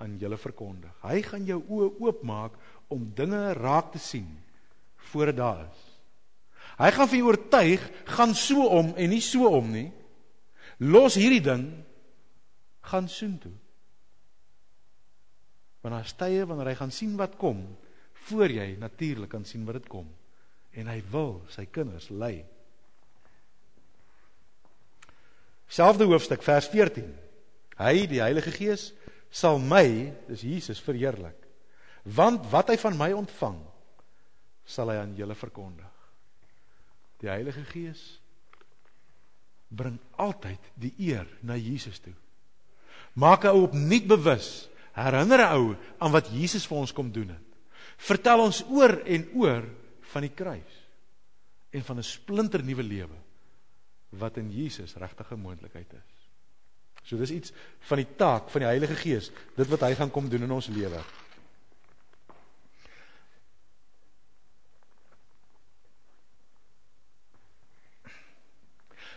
[0.00, 0.92] aan julle verkondig.
[1.02, 2.54] Hy gaan jou oë oopmaak
[2.94, 4.28] om dinge raak te sien
[5.10, 5.82] voor dit daar is.
[6.80, 7.82] Hy gaan vir jou oortuig,
[8.14, 9.90] gaan so om en nie so om nie.
[10.80, 11.66] Los hierdie ding,
[12.88, 13.52] gaan soontoe.
[15.84, 17.60] Wanneer hy stye, wanneer hy gaan sien wat kom,
[18.30, 20.08] voor jy natuurlik kan sien wat dit kom.
[20.78, 22.44] En hy wil sy kinders lei.
[25.70, 27.10] Selfde hoofstuk vers 14.
[27.80, 28.90] Hy, die Heilige Gees,
[29.30, 31.40] sal my, dis Jesus verheerlik
[32.02, 33.58] want wat hy van my ontvang
[34.70, 35.88] sal hy aan julle verkondig.
[37.20, 38.00] Die Heilige Gees
[39.68, 42.14] bring altyd die eer na Jesus toe.
[43.14, 47.28] Maak 'n ou opnuut bewus, herinner 'n ou aan wat Jesus vir ons kom doen
[47.28, 47.49] het.
[48.00, 49.66] Vertel ons oor en oor
[50.12, 50.76] van die kruis
[51.70, 53.18] en van 'n splinter nuwe lewe
[54.18, 56.28] wat in Jesus regtig 'n moontlikheid is.
[57.02, 57.52] So dis iets
[57.88, 60.66] van die taak van die Heilige Gees, dit wat hy gaan kom doen in ons
[60.66, 61.00] lewe.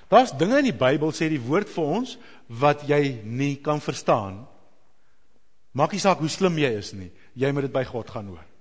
[0.07, 2.17] Daar's dinge in die Bybel sê die woord vir ons
[2.47, 4.43] wat jy nie kan verstaan.
[5.73, 8.52] Maak nie saak hoe slim jy is nie, jy moet dit by God gaan hoor.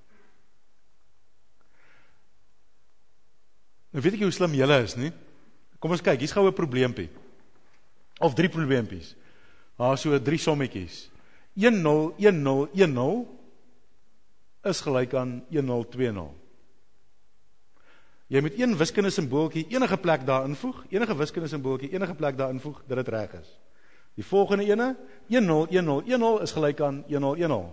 [3.92, 5.12] Nou weet ek hoe slim jy is nie.
[5.78, 7.10] Kom ons kyk, hier's gou 'n probleempie.
[8.20, 9.14] Of drie probleempies.
[9.76, 11.10] Daar so drie sommetjies.
[11.54, 11.82] 10
[12.16, 13.26] 10 10
[14.64, 16.30] is gelyk aan 1020.
[18.32, 22.50] Jy moet een wiskunde simbooltjie enige plek daar invoeg, enige wiskunde simbooltjie enige plek daar
[22.50, 23.58] invoeg dat dit reg is.
[24.14, 24.96] Die volgende ene
[25.28, 27.72] 101010 is gelyk aan 1010.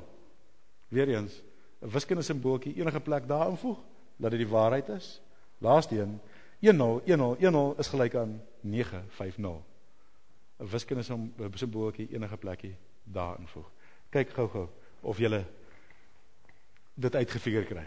[0.90, 1.42] Weereens
[1.82, 3.78] 'n wiskunde simbooltjie enige plek daar invoeg
[4.18, 5.22] dat dit die waarheid is.
[5.60, 6.20] Laaste een
[6.60, 9.68] 101010 is gelyk aan 950.
[10.60, 11.04] 'n Wiskunde
[11.54, 13.72] simbooltjie enige plekkie daar invoeg.
[14.10, 14.68] Kyk gou-gou
[15.02, 15.46] of jy
[16.94, 17.86] dit uitgefigure kry.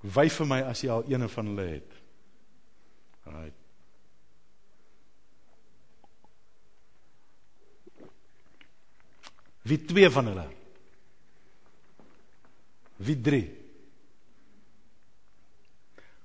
[0.00, 1.92] Wyf vir my as jy al een van hulle het.
[3.24, 3.54] Right.
[9.62, 10.46] Wie twee van hulle?
[12.96, 13.57] Wie drie?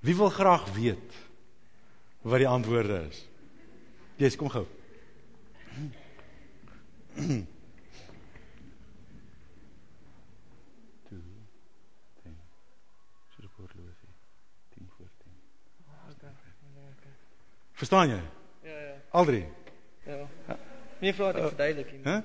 [0.04, 1.14] Wie wil graag weet
[2.22, 3.30] wat die antwoorde is?
[4.16, 4.66] Jesus, kom gou.
[11.08, 11.22] Toe.
[12.22, 12.36] Ten.
[13.30, 14.12] Soos op horlosie.
[14.76, 15.32] 10 voor 10.
[16.12, 16.30] Okay.
[16.76, 17.16] Okay.
[17.72, 18.22] Verstaan jy?
[18.62, 18.96] Ja ja.
[19.10, 19.46] Al drie.
[20.06, 20.28] Ja.
[21.00, 22.04] Moenie vra dat ek eh, verduidelik nie.
[22.04, 22.20] Hæ?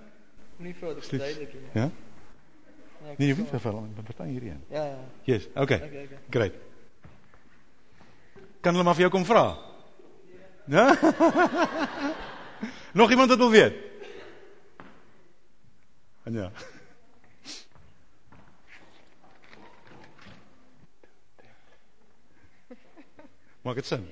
[0.56, 1.68] Moenie vra dat ek verduidelik nie.
[1.72, 1.90] Ja.
[2.98, 4.64] Nou, nee, jy moet verval, maar party hierheen.
[4.74, 4.98] Ja ja.
[5.30, 5.78] Yes, okay.
[5.78, 6.18] okay, okay.
[6.30, 6.67] Great.
[8.60, 9.56] Kan hulle maar vir jou kom vra?
[10.68, 10.86] Ja?
[12.98, 13.74] Nog iemand wat wil weet?
[16.22, 16.50] En ja.
[23.62, 24.08] Maak dit sin?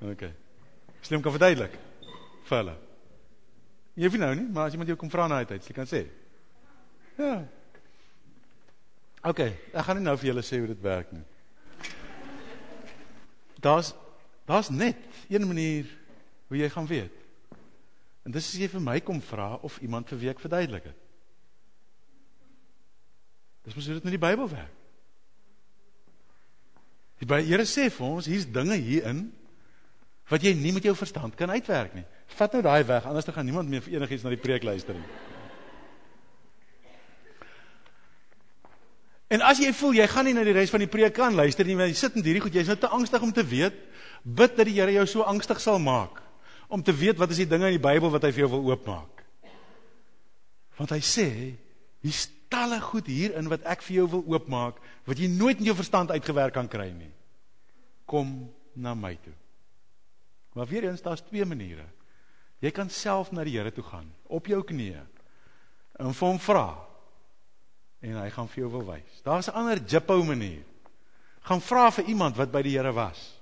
[0.00, 0.34] Okay.
[1.00, 1.74] Slim kan verduidelik
[2.48, 2.74] vir hulle.
[3.94, 5.74] Jy hoef nie nou nie, maar as iemand jou kom vra na die tyd, jy
[5.76, 6.00] kan sê.
[7.18, 7.44] Ja.
[9.20, 11.24] OK, ek gaan nie nou vir julle sê hoe dit werk nie.
[13.60, 13.92] Daar's
[14.48, 15.86] daar's net een manier
[16.48, 17.14] hoe jy gaan weet.
[18.26, 20.96] En dis as jy vir my kom vra of iemand vir wie ek verduidelik het.
[23.68, 24.76] Dis mos hoe dit met die Bybel werk.
[27.20, 29.26] Die Here sê vir ons, hier's dinge hierin
[30.30, 32.06] wat jy nie met jou verstand kan uitwerk nie.
[32.38, 35.08] Vat nou daai weg, anders gaan niemand meer vir enigiets na die preek luister nie.
[39.30, 41.66] En as jy voel jy gaan nie na die res van die preek kan luister
[41.66, 43.76] nie, want jy sit in hierdie goed, jy's nou te angstig om te weet,
[44.26, 46.18] bid dat die Here jou so angstig sal maak
[46.70, 48.68] om te weet wat is die dinge in die Bybel wat hy vir jou wil
[48.70, 49.22] oopmaak.
[50.78, 51.26] Want hy sê,
[52.02, 55.76] hier's talle goed hierin wat ek vir jou wil oopmaak wat jy nooit in jou
[55.78, 57.10] verstand uitgewerk kan kry nie.
[58.10, 59.34] Kom na my toe.
[60.54, 61.86] Maar weer eens daar's twee maniere.
[62.62, 65.02] Jy kan self na die Here toe gaan op jou knieë
[66.00, 66.66] en vir hom vra
[68.00, 69.22] en hy gaan vir jou wil wys.
[69.24, 70.64] Daar's 'n ander jippo manier.
[71.40, 73.40] Gaan vra vir iemand wat by die Here was.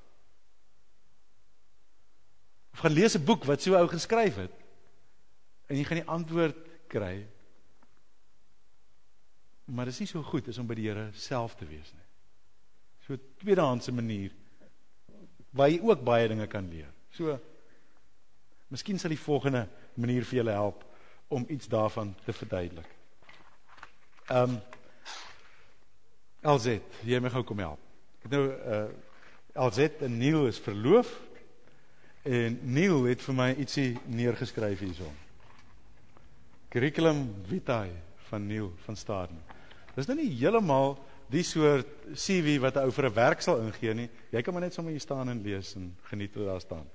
[2.73, 4.53] Of gaan lees 'n boek wat so ou geskryf het
[5.66, 6.57] en jy gaan die antwoord
[6.88, 7.27] kry.
[9.64, 12.07] Maar dit is nie so goed as om by die Here self te wees nie.
[13.07, 14.33] So tweedehandse manier
[15.51, 16.92] waar jy ook baie dinge kan leer.
[17.11, 17.38] So
[18.68, 19.64] Miskien sal die volgende
[19.97, 20.85] manier vir julle help
[21.33, 22.98] om iets daarvan te verduidelik.
[24.29, 24.61] Ehm um,
[26.45, 27.81] LZ, jy my gou kom help.
[28.21, 28.88] Ek het nou uh
[29.59, 31.09] LZ en Neil is verloof
[32.29, 35.17] en Neil het vir my ietsie neergeskryf hierson.
[36.71, 37.91] Curriculum vitae
[38.29, 39.41] van Neil van Staden.
[39.97, 40.99] Dis nou nie heeltemal
[41.33, 44.11] die soort CV wat 'n ou vir 'n werk sal ingee nie.
[44.31, 46.87] Jy kan maar net sommer hier staan en lees en geniet wat daar staan.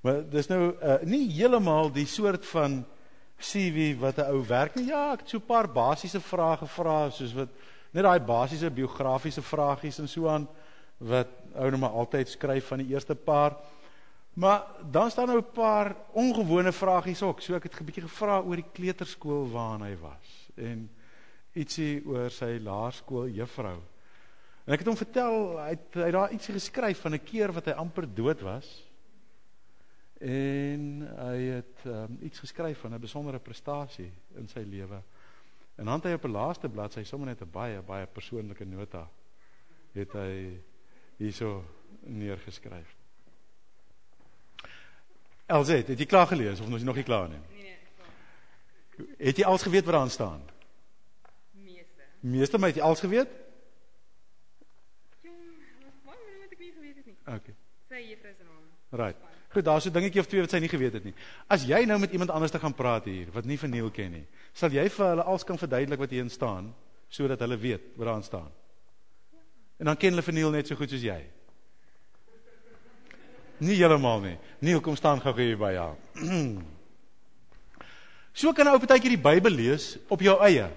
[0.00, 2.86] Maar dis nou uh, nie heeltemal die soort van
[3.50, 4.86] CV wat 'n ou werk nie.
[4.86, 7.48] Ja, ek het so 'n paar basiese vrae gevra soos wat
[7.92, 10.48] net daai basiese biografiese vragies en so aan
[10.98, 13.56] wat ou nou maar altyd skryf van die eerste paar.
[14.34, 17.40] Maar dan staan nou 'n paar ongewone vragies ook.
[17.40, 20.90] So ek het 'n bietjie gevra oor die kleuterskool waarna hy was en
[21.54, 23.78] ietsie oor sy laerskool juffrou.
[24.66, 27.52] En ek het hom vertel hy het, hy het daar ietsie geskryf van 'n keer
[27.52, 28.82] wat hy amper dood was.
[30.20, 35.02] En hy het um, iets geskryf van 'n besondere prestasie in sy lewe.
[35.74, 39.08] En dan het hy op 'n laaste bladsy sommer net 'n baie baie persoonlike nota
[39.92, 40.60] het hy
[41.16, 41.64] hierso
[42.00, 42.96] neergeskryf.
[45.46, 47.38] LZ, het jy klaar gelees of is jy nog nie klaar nie?
[47.52, 49.12] Nee, nee, klaar.
[49.18, 50.42] Het jy alles geweet wat daarin staan?
[51.50, 52.08] Meeste.
[52.20, 53.28] Meeste maar het jy alles geweet?
[55.20, 55.42] Jong,
[56.04, 57.16] wat moet ek nie geweet het nie.
[57.26, 57.54] Okay.
[57.88, 58.66] Sy juffrou se naam.
[58.90, 59.33] Right.
[59.54, 61.14] Goed, daar's so 'n dingetjie of twee wat sy nie geweet het nie.
[61.46, 64.10] As jy nou met iemand anders te gaan praat hier wat nie van Neil ken
[64.10, 66.74] nie, sal jy vir hulle alles kan verduidelik wat hierin staan
[67.08, 68.50] sodat hulle weet wat daarin staan.
[69.78, 71.24] En dan ken hulle van Neil net so goed soos jy.
[73.58, 74.38] Nie heeltemal nie.
[74.58, 75.96] Neil kom staan gou hier by jou.
[78.32, 80.70] so kan ou partykeer die Bybel lees op jou eie.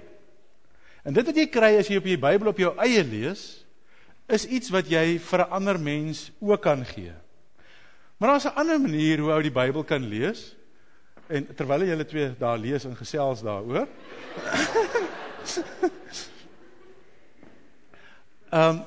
[1.04, 3.66] En dit wat jy kry as jy op die Bybel op jou eie lees,
[4.28, 7.13] is iets wat jy vir 'n ander mens ook kan gee.
[8.17, 10.56] Maar daar's 'n ander manier hoe ou die Bybel kan lees.
[11.27, 13.88] En terwyl julle twee daar lees en gesels daaroor.
[18.49, 18.86] Ehm um,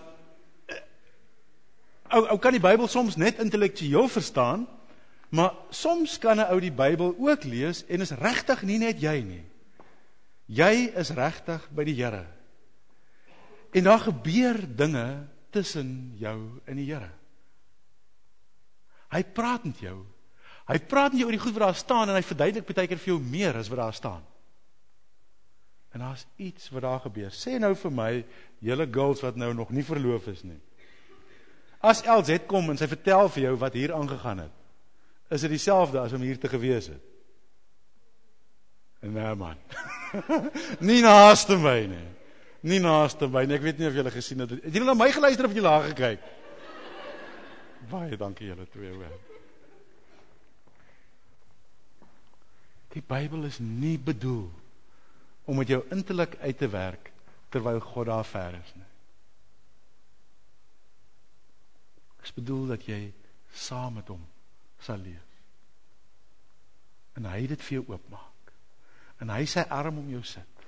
[2.08, 4.68] ou ou kan die Bybel soms net intellektueel verstaan,
[5.28, 9.20] maar soms kan 'n ou die Bybel ook lees en is regtig nie net jy
[9.22, 9.44] nie.
[10.46, 12.26] Jy is regtig by die Here.
[13.70, 17.19] En daar gebeur dinge tussen jou en die Here.
[19.10, 19.98] Hy praat met jou.
[20.70, 23.00] Hy praat met jou oor die goed wat daar staan en hy verduidelik baie keer
[23.02, 24.26] vir jou meer as wat daar staan.
[25.90, 27.32] En daar's iets wat daar gebeur.
[27.34, 28.10] Sê nou vir my,
[28.62, 30.60] julle girls wat nou nog nie verloof is nie.
[31.82, 34.56] As LZ kom en sy vertel vir jou wat hier aangegaan het,
[35.32, 37.06] is dit dieselfde as om hier te gewees het.
[39.00, 39.58] En nou man.
[40.90, 42.06] nie naaste my nie.
[42.68, 43.56] Nie naaste my nie.
[43.56, 44.58] Ek weet nie of julle gesien het.
[44.60, 46.26] Het julle na my geluister of julle haar gekyk?
[47.90, 49.14] Baie dankie julle twee hoor.
[52.94, 54.48] Die Bybel is nie bedoel
[55.50, 57.10] om met jou intellek uit te werk
[57.50, 58.86] terwyl God daar ver is nie.
[62.20, 63.00] Dit is bedoel dat jy
[63.54, 64.22] saam met hom
[64.84, 65.26] sal leef.
[67.18, 68.52] En hy dit vir jou oopmaak.
[69.20, 70.66] En hy sy arm om jou sit.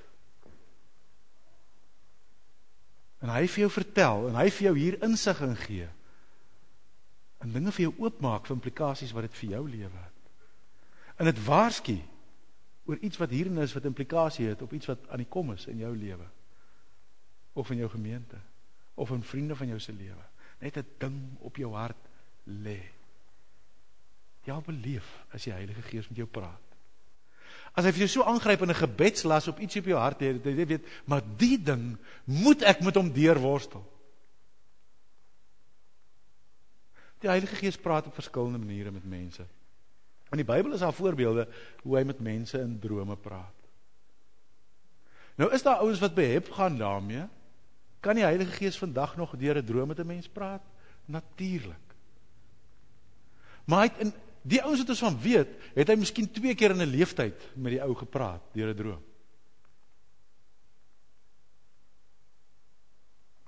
[3.22, 5.90] En hy vir jou vertel en hy vir jou hier insig in gee.
[7.42, 10.30] En dinge vir jou oopmaak vir implikasies wat dit vir jou lewe het.
[11.18, 11.98] En dit waarsku
[12.86, 15.66] oor iets wat hierin is wat implikasie het op iets wat aan die kom is
[15.70, 16.26] in jou lewe
[17.58, 18.38] of in jou gemeente
[18.94, 20.24] of in vriende van jou se lewe.
[20.60, 22.08] Net 'n ding op jou hart
[22.46, 22.80] lê.
[24.44, 26.60] Jy al beleef as die Heilige Gees met jou praat.
[27.72, 30.44] As hy vir jou so aangryp in 'n gebedslas op iets op jou hart het,
[30.44, 33.84] jy weet, maar die ding moet ek met hom deurworstel.
[37.22, 39.44] Die Heilige Gees praat op verskillende maniere met mense.
[40.32, 41.46] In die Bybel is daar voorbeelde
[41.82, 43.58] hoe hy met mense in drome praat.
[45.38, 47.28] Nou is daar ouens wat behep gaan daarmee.
[48.02, 50.62] Kan die Heilige Gees vandag nog deur 'n droom met 'n mens praat?
[51.04, 51.86] Natuurlik.
[53.64, 56.70] Maar hy het in die ouens wat ons van weet, het hy miskien twee keer
[56.70, 59.04] in 'n leeftyd met die ou gepraat deur 'n droom.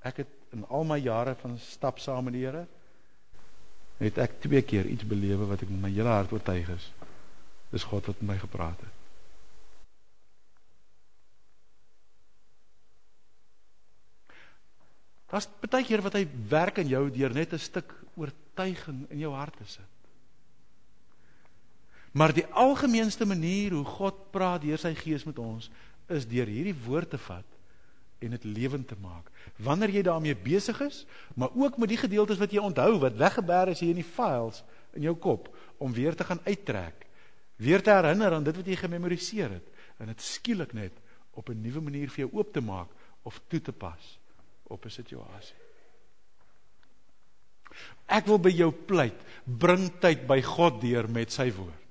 [0.00, 2.68] Ek het in al my jare van stap saam met die Here
[3.98, 6.90] het ek twee keer iets belewe wat ek met my hele hart oortuig is.
[7.70, 8.92] Dis God wat met my gepraat het.
[15.30, 19.32] Daar's baie keer wat hy werk in jou deur net 'n stuk oortuiging in jou
[19.34, 19.90] hart te sit.
[22.12, 25.70] Maar die algemeenste manier hoe God praat deur sy gees met ons
[26.06, 27.53] is deur hierdie woord te vat
[28.18, 29.30] en dit lewend te maak.
[29.56, 33.74] Wanneer jy daarmee besig is, maar ook met die gedeeltes wat jy onthou wat weggeberg
[33.74, 34.62] is hier in die files
[34.94, 35.50] in jou kop
[35.82, 37.06] om weer te gaan uittrek,
[37.56, 39.72] weer te herinner aan dit wat jy gememoriseer het
[40.02, 40.96] en dit skielik net
[41.34, 42.88] op 'n nuwe manier vir jou oop te maak
[43.22, 44.18] of toe te pas
[44.62, 45.56] op 'n situasie.
[48.06, 51.82] Ek wil by jou pleit, bring tyd by God deur met sy woord.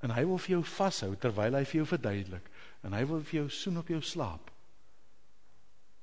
[0.00, 2.50] En hy wil vir jou vashou terwyl hy vir jou verduidelik
[2.88, 4.48] en hy wil vir jou soen op jou slaap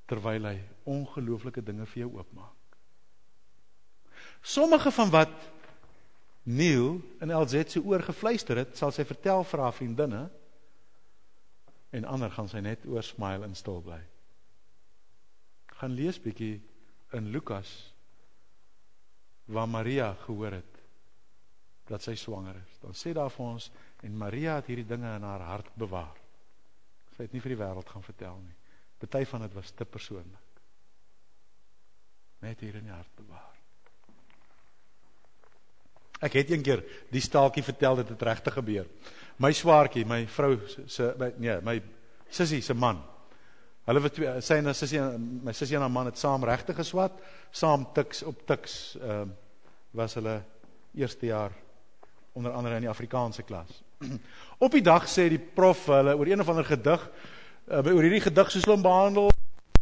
[0.06, 2.76] terwyl hy ongelooflike dinge vir jou oopmaak.
[4.46, 5.34] Sommige van wat
[6.46, 10.20] Neil in LZ se oor gefluister het, sal sy vertel vir haar vriendinne
[11.98, 13.98] en ander gaan sy net oor smile en stil bly.
[15.80, 16.60] Gaan lees bietjie
[17.18, 17.72] in Lukas
[19.50, 20.78] waar Maria gehoor het
[21.90, 22.78] dat sy swanger is.
[22.82, 23.72] Dan sê daar vir ons
[24.06, 26.25] en Maria het hierdie dinge in haar hart bewaar.
[27.16, 28.56] Sy het nie vir die wêreld gaan vertel nie.
[29.00, 30.62] Party van dit was te persoonlik.
[32.44, 33.54] Net hier in die hart bewaar.
[36.24, 38.88] Ek het eendag die staaltjie vertel dit het regtig gebeur.
[39.44, 40.56] My swaartjie, my vrou
[40.88, 41.76] se nee, my
[42.32, 43.02] sussie se man.
[43.86, 45.02] Hulle het twee sy en sussie
[45.46, 47.20] my sussie en haar man het saam regtig geswat,
[47.52, 49.42] saam tiks op tiks ehm uh,
[49.96, 50.42] was hulle
[51.00, 51.54] eerste jaar
[52.36, 53.85] onder andere in die Afrikaanse klas.
[54.66, 57.02] Op die dag sê die prof hulle oor een of ander gedig
[57.72, 59.32] uh, oor hierdie gedig so slim behandel.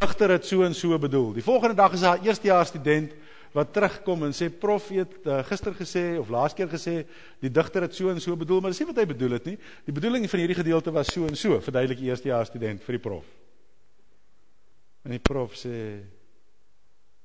[0.00, 1.32] Digter het so en so bedoel.
[1.38, 3.14] Die volgende dag is haar eerstejaars student
[3.54, 6.96] wat terugkom en sê prof het uh, gister gesê of laas keer gesê
[7.42, 9.54] die digter het so en so bedoel, maar dis nie wat hy bedoel het nie.
[9.86, 13.04] Die bedoeling van hierdie gedeelte was so en so, verduidelik die eerstejaars student vir die
[13.06, 13.28] prof.
[15.06, 15.76] En die prof sê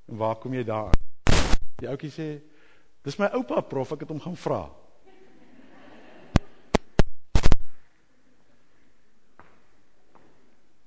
[0.06, 0.94] waar kom jy daar?
[1.80, 2.28] Die ouetjie sê
[3.02, 4.62] dis my oupa prof, ek het hom gaan vra.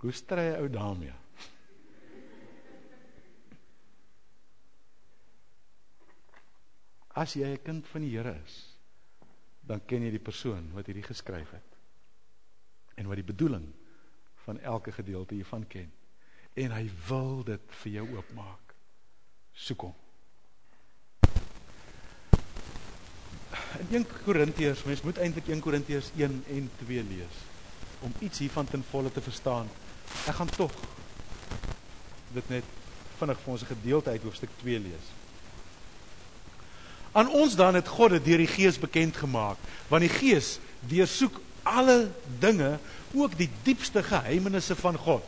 [0.04, 1.14] Hoe stry hy ou daarmee?
[7.16, 8.56] As jy 'n kind van die Here is,
[9.62, 11.78] dan ken jy die persoon wat hierdie geskryf het.
[12.96, 13.72] En wat die bedoeling
[14.44, 15.92] van elke gedeelte hiervan ken.
[16.54, 18.76] En hy wil dit vir jou oopmaak.
[19.54, 19.96] Soek hom.
[23.80, 27.40] In 1 Korintiërs, mens moet eintlik 1 Korintiërs 1 en 2 lees
[28.04, 29.70] om iets hiervan ten volle te verstaan.
[30.28, 30.72] Ek gaan tog
[32.34, 32.64] dit net
[33.20, 35.08] vinnig vir ons 'n gedeelte uit hoofstuk 2 lees.
[37.12, 41.40] Aan ons dan het God dit deur die Gees bekend gemaak, want die Gees deursoek
[41.64, 42.80] alle dinge,
[43.14, 45.24] ook die diepste geheimenisse van God.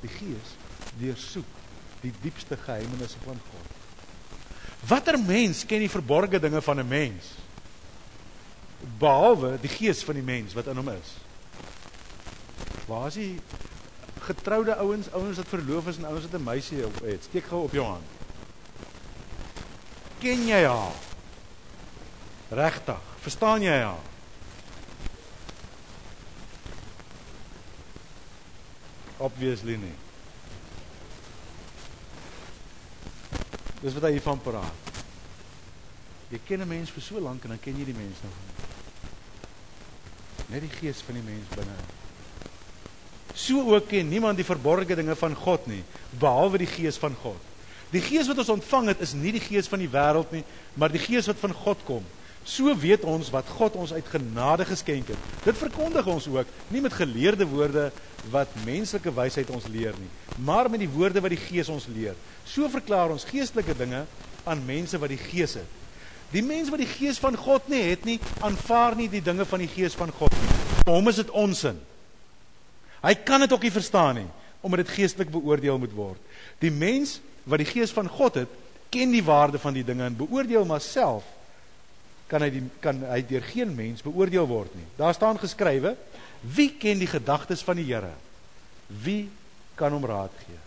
[0.00, 0.54] Die Gees
[0.98, 1.58] deursoek
[2.00, 3.78] die diepste geheimenisse van God.
[4.88, 7.24] Watter mens ken die verborgde dinge van 'n mens?
[8.98, 11.10] Behalwe die gees van die mens wat in hom is.
[12.86, 13.40] Waar is die
[14.20, 17.24] getroude ouens, ouens wat verloof is en ouens wat 'n meisie het?
[17.24, 18.04] Steek gou op jou hand.
[20.18, 20.92] Ken jy haar?
[22.48, 23.00] Regtig?
[23.20, 24.04] Verstaan jy haar?
[29.16, 29.94] Obviously nie.
[33.80, 34.90] Dis wat hy hiervan praat.
[36.28, 38.50] Jy ken 'n mens vir so lank en dan ken jy die mens nog nie.
[40.46, 41.99] Net die gees van die mens binne.
[43.34, 45.82] So ook ken niemand die verborgde dinge van God nie,
[46.18, 47.38] behalwe die gees van God.
[47.90, 50.44] Die gees wat ons ontvang het is nie die gees van die wêreld nie,
[50.78, 52.04] maar die gees wat van God kom.
[52.46, 55.26] So weet ons wat God ons uit genade geskenk het.
[55.44, 57.90] Dit verkondig ons ook, nie met geleerde woorde
[58.32, 60.08] wat menslike wysheid ons leer nie,
[60.44, 62.16] maar met die woorde wat die Gees ons leer.
[62.48, 64.04] So verklaar ons geestelike dinge
[64.48, 65.78] aan mense wat die Gees het.
[66.30, 69.64] Die mens wat die Gees van God nie het nie, aanvaar nie die dinge van
[69.64, 70.58] die Gees van God nie.
[70.84, 71.80] Vir hom is dit onsin.
[73.00, 74.28] Hy kan dit ook nie verstaan nie,
[74.60, 76.20] omdat dit geestelik beoordeel moet word.
[76.60, 78.56] Die mens wat die Gees van God het,
[78.90, 81.24] ken die waarde van die dinge en beoordeel maar self
[82.30, 84.86] kan hy die, kan hy deur geen mens beoordeel word nie.
[84.98, 85.96] Daar staan geskrywe:
[86.40, 88.12] Wie ken die gedagtes van die Here?
[88.86, 89.30] Wie
[89.78, 90.60] kan hom raad gee?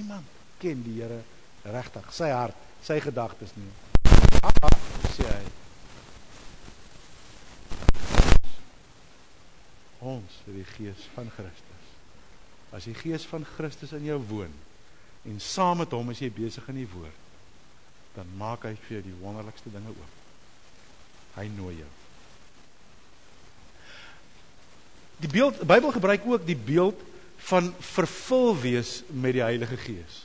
[0.00, 0.26] Niemand
[0.62, 1.22] ken die Here
[1.62, 3.70] regtig, sy hart, sy gedagtes nie.
[4.40, 4.78] Ah,
[5.14, 5.59] sê hy.
[10.00, 11.88] Ons het die gees van Christus.
[12.72, 14.52] As die gees van Christus in jou woon
[15.28, 17.16] en saam met hom is jy besig in die woord,
[18.14, 20.14] dan maak hy vir jou die wonderlikste dinge oop.
[21.36, 21.90] Hy nooi jou.
[25.20, 27.04] Die beeld die Bybel gebruik ook die beeld
[27.50, 30.22] van vervul wees met die Heilige Gees.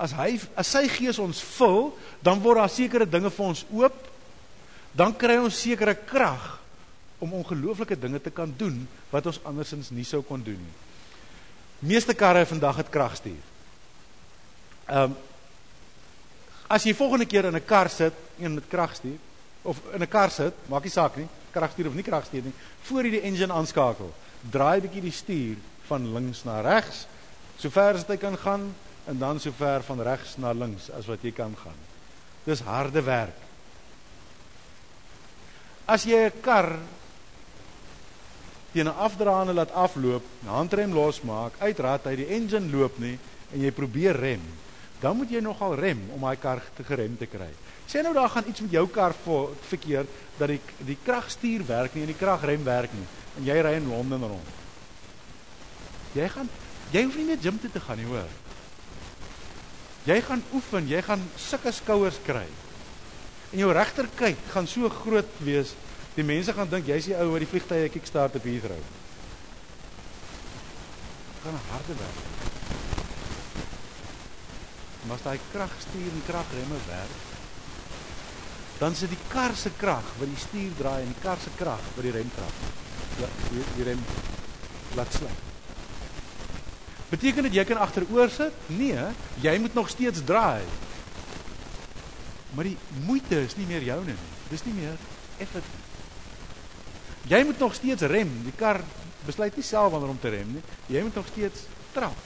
[0.00, 1.90] As hy as sy gees ons vul,
[2.24, 3.98] dan word daar sekere dinge vir ons oop.
[4.96, 6.59] Dan kry ons sekere krag
[7.20, 10.76] om ongelooflike dinge te kan doen wat ons andersins nie sou kon doen nie.
[11.92, 13.42] Meeste karre vandag het kragstuur.
[14.88, 15.18] Ehm um,
[16.70, 19.18] as jy volgende keer in 'n kar sit en met kragstuur
[19.62, 23.04] of in 'n kar sit, maak nie saak nie, kragstuur of nie kragstuur nie, voor
[23.04, 24.12] jy die engine aanskakel,
[24.50, 25.56] draai bietjie die stuur
[25.88, 27.06] van links na regs,
[27.58, 28.74] sover as dit kan gaan
[29.06, 31.78] en dan sover van regs na links as wat jy kan gaan.
[32.44, 33.36] Dis harde werk.
[35.86, 36.78] As jy 'n kar
[38.72, 43.18] teen 'n afdraande laat afloop, handrem losmaak, uitraat hy die engine loop nie
[43.52, 44.42] en jy probeer rem,
[45.00, 47.50] dan moet jy nogal rem om daai kar te gerem te kry.
[47.86, 49.14] Sê nou daar gaan iets met jou kar
[49.68, 50.08] verkeerd
[50.38, 53.06] dat die die kragstuur werk nie en die kragrem werk nie
[53.38, 54.50] en jy ry in Londen rond.
[56.14, 56.48] Jy gaan
[56.92, 58.30] jy hoef nie meer gym toe te gaan nie, hoor.
[60.04, 62.46] Jy gaan oefen, jy gaan sulke skouers kry.
[63.52, 65.74] En jou regterkyk gaan so groot wees
[66.20, 68.80] Die mense gaan dink jy's die ou wat die vliegtye kickstart op hier hou.
[71.46, 72.18] Gaan harde werk.
[75.06, 77.22] Maar as daai kragstuur en kragremme werk,
[78.82, 81.88] dan sit die kar se krag wat die stuur draai en die kar se krag
[81.96, 82.60] wat die rem krag.
[83.22, 84.04] Ja, die, die rem
[85.00, 85.42] laat slaan.
[87.08, 88.64] Beteken dit jy kan agteroor sit?
[88.68, 89.08] Nee,
[89.40, 90.68] jy moet nog steeds draai.
[92.52, 94.34] Maar die moeite is nie meer joune nie.
[94.52, 95.00] Dis nie meer
[95.40, 95.79] effort nie.
[97.28, 98.30] Jy moet nog steeds rem.
[98.44, 98.80] Die kar
[99.26, 100.62] besluit nie self wanneer om te rem nie.
[100.86, 102.16] Jy moet nog steeds trap.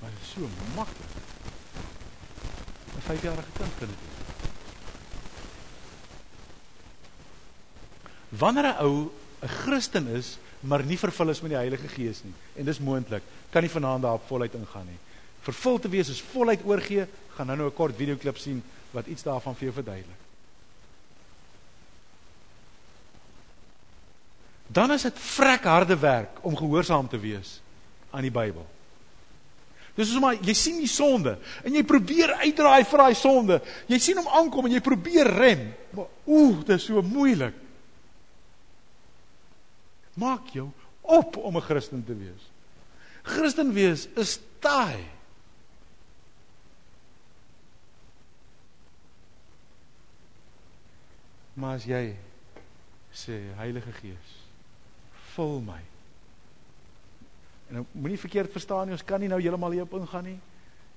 [0.00, 1.16] Maar dit is so maklik.
[2.98, 4.02] 'n 5-jarige kind kan dit.
[8.28, 9.10] Wanneer 'n ou
[9.42, 13.22] 'n Christen is, maar nie vervul is met die Heilige Gees nie, en dis moontlik,
[13.50, 14.98] kan nie vanaand daarop voluit ingaan nie.
[15.40, 19.22] Vervul te wees is voluit oorgee, gaan nou nou 'n kort videoklip sien wat iets
[19.22, 20.27] daarvan vir jou verduidelik.
[24.78, 27.58] Dan is dit vrek harde werk om gehoorsaam te wees
[28.10, 28.66] aan die Bybel.
[29.98, 31.34] Dis soos maar jy sien die sonde
[31.66, 33.58] en jy probeer uitdraai vir daai sonde.
[33.90, 35.64] Jy sien hom aankom en jy probeer rem.
[35.96, 37.56] Maar ooh, dit is so moeilik.
[40.18, 40.68] Maak jou
[41.02, 42.46] op om 'n Christen te wees.
[43.22, 45.04] Christen wees is taai.
[51.54, 52.16] Maar as jy
[53.10, 54.37] sê Heilige Gees
[55.38, 55.80] vul my.
[57.68, 60.38] En nou moenie verkeerd verstaan nie, ons kan nie nou heeltemal hierop ingaan nie.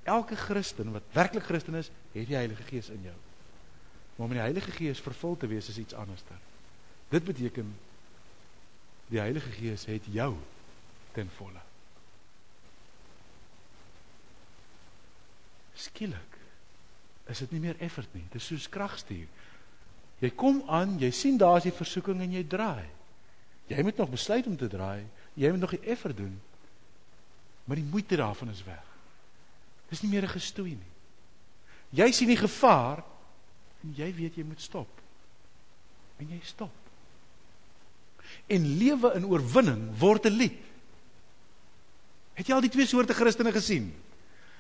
[0.09, 3.17] Elke Christen wat werklik Christen is, het die Heilige Gees in jou.
[4.15, 6.39] Maar om die Heilige Gees vervul te wees is iets anderster.
[7.11, 7.73] Dit beteken
[9.11, 10.33] die Heilige Gees het jou
[11.11, 11.59] ten volle.
[15.75, 16.39] Skielik
[17.31, 19.27] is dit nie meer effort nie, dit is soos kragstuur.
[20.21, 22.87] Jy kom aan, jy sien daar's die versoeking en jy draai.
[23.71, 25.05] Jy moet nog besluit om te draai.
[25.39, 26.33] Jy moet nog die effort doen.
[27.63, 28.83] Maar die moeite daarvan is weg.
[29.89, 30.91] Dis nie meer 'n gestoei nie.
[31.89, 33.03] Jy sien die gevaar
[33.83, 34.87] en jy weet jy moet stop.
[36.17, 36.71] En jy stop.
[38.47, 40.59] En lewe in oorwinning word 'n lied.
[42.33, 43.93] Het jy al die twee soorte Christene gesien?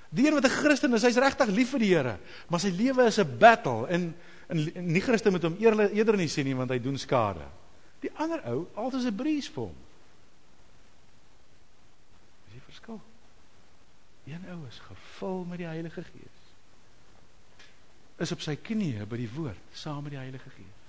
[0.09, 3.05] Die een wat 'n Christen is, hy's regtig lief vir die Here, maar sy lewe
[3.05, 4.15] is 'n battle en
[4.47, 7.47] en nie Christen moet hom eerder eerder nie sien nie want hy doen skade.
[8.01, 9.77] Die ander ou, altyd 'n breeze vir hom.
[12.45, 13.01] Dis die verskil.
[14.25, 16.39] Een ou is gevul met die Heilige Gees.
[18.17, 20.79] Is op sy knieë by die woord saam met die Heilige Gees.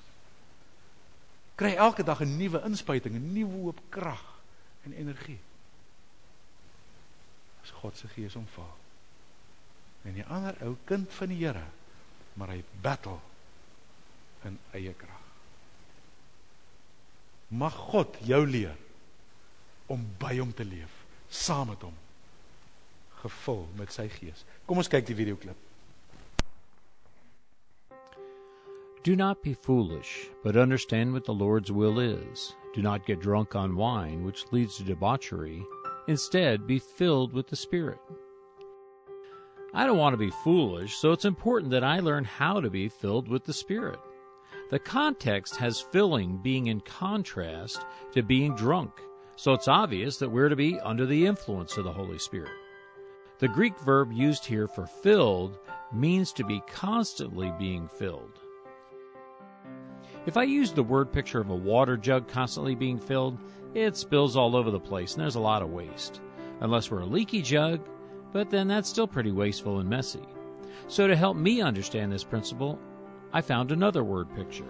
[1.54, 4.24] Kry elke dag 'n nuwe inspuiting, 'n nuwe hoop krag
[4.82, 5.40] en energie.
[7.62, 8.76] As God se Gees omval.
[10.02, 11.64] En die ander ou kind van die Here,
[12.34, 13.18] maar hy battle
[14.42, 15.21] in eie krag.
[17.52, 18.78] Mag God jou leer
[19.92, 21.96] om by hom te leef, saam met hom,
[23.20, 24.46] gevul met sy gees.
[24.64, 25.52] Kom ons kyk die.
[29.04, 32.54] Do not be foolish, but understand what the Lord's will is.
[32.72, 35.62] Do not get drunk on wine, which leads to debauchery.
[36.08, 37.98] Instead, be filled with the Spirit.
[39.74, 42.88] I don't want to be foolish, so it's important that I learn how to be
[42.88, 43.98] filled with the Spirit.
[44.72, 49.02] The context has filling being in contrast to being drunk,
[49.36, 52.52] so it's obvious that we're to be under the influence of the Holy Spirit.
[53.38, 55.58] The Greek verb used here for filled
[55.92, 58.40] means to be constantly being filled.
[60.24, 63.38] If I use the word picture of a water jug constantly being filled,
[63.74, 66.22] it spills all over the place and there's a lot of waste.
[66.60, 67.86] Unless we're a leaky jug,
[68.32, 70.26] but then that's still pretty wasteful and messy.
[70.88, 72.78] So, to help me understand this principle,
[73.34, 74.66] I found another word picture.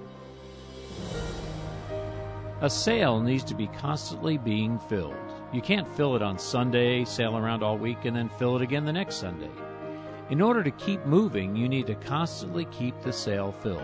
[2.60, 5.16] A sail needs to be constantly being filled.
[5.52, 8.84] You can't fill it on Sunday, sail around all week, and then fill it again
[8.84, 9.50] the next Sunday.
[10.30, 13.82] In order to keep moving, you need to constantly keep the sail filled.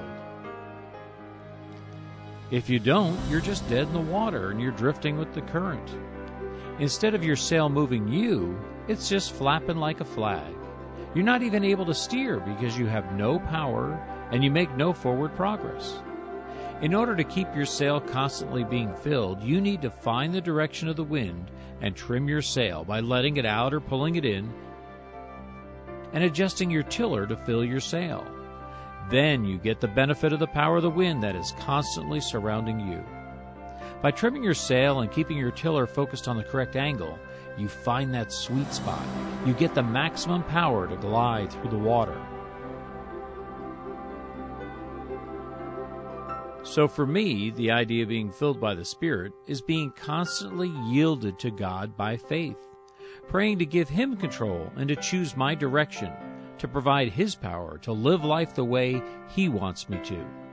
[2.53, 5.91] If you don't, you're just dead in the water and you're drifting with the current.
[6.79, 8.57] Instead of your sail moving you,
[8.87, 10.55] it's just flapping like a flag.
[11.14, 14.01] You're not even able to steer because you have no power
[14.31, 16.01] and you make no forward progress.
[16.81, 20.89] In order to keep your sail constantly being filled, you need to find the direction
[20.89, 21.51] of the wind
[21.81, 24.53] and trim your sail by letting it out or pulling it in
[26.12, 28.26] and adjusting your tiller to fill your sail.
[29.11, 32.79] Then you get the benefit of the power of the wind that is constantly surrounding
[32.81, 33.05] you.
[34.03, 37.18] By trimming your sail and keeping your tiller focused on the correct angle,
[37.57, 39.05] you find that sweet spot.
[39.45, 42.16] You get the maximum power to glide through the water.
[46.63, 51.39] So, for me, the idea of being filled by the Spirit is being constantly yielded
[51.39, 52.59] to God by faith,
[53.29, 56.13] praying to give Him control and to choose my direction,
[56.59, 60.47] to provide His power to live life the way He wants me to.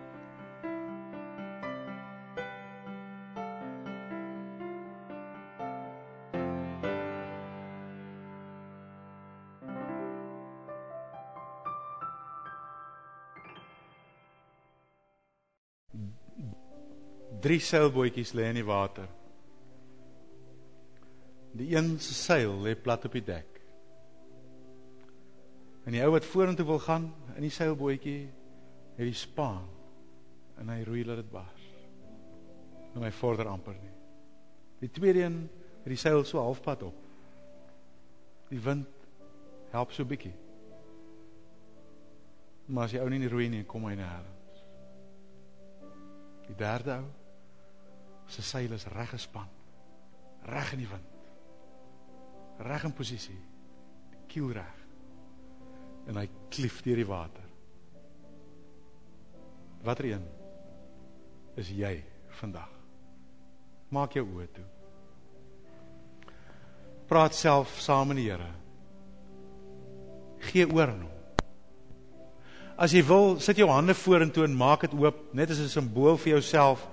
[17.46, 19.06] Drie seilbootjies lê in die water.
[21.54, 23.60] Die een se seil lê plat op die dek.
[25.86, 28.24] En die ou wat vorentoe wil gaan in die seilbootjie
[28.96, 29.68] het die spaan
[30.58, 31.68] en hy roei laat dit bars.
[32.96, 33.92] En hy vorder amper nie.
[34.80, 35.38] Die tweede een
[35.84, 37.04] het die seil so halfpad op.
[38.50, 38.90] Die wind
[39.76, 40.34] help so bietjie.
[42.74, 44.66] Maar as jy ou nie roei nie, kom hy nêrens.
[46.50, 47.25] Die derde ou
[48.28, 49.50] sy seil is reg gespan.
[50.46, 51.12] Reg in die wind.
[52.66, 53.40] Reg in posisie.
[54.28, 54.84] Kiel reg.
[56.08, 57.44] En hy klief deur die water.
[59.86, 60.24] Watter een
[61.56, 61.98] is jy
[62.40, 62.72] vandag?
[63.94, 64.66] Maak jou oë toe.
[67.06, 68.50] Praat self saam met die Here.
[70.50, 71.12] Gee oor aan hom.
[72.76, 76.18] As jy wil, sit jou hande vorentoe en maak dit oop, net as 'n simbool
[76.18, 76.88] vir jouself.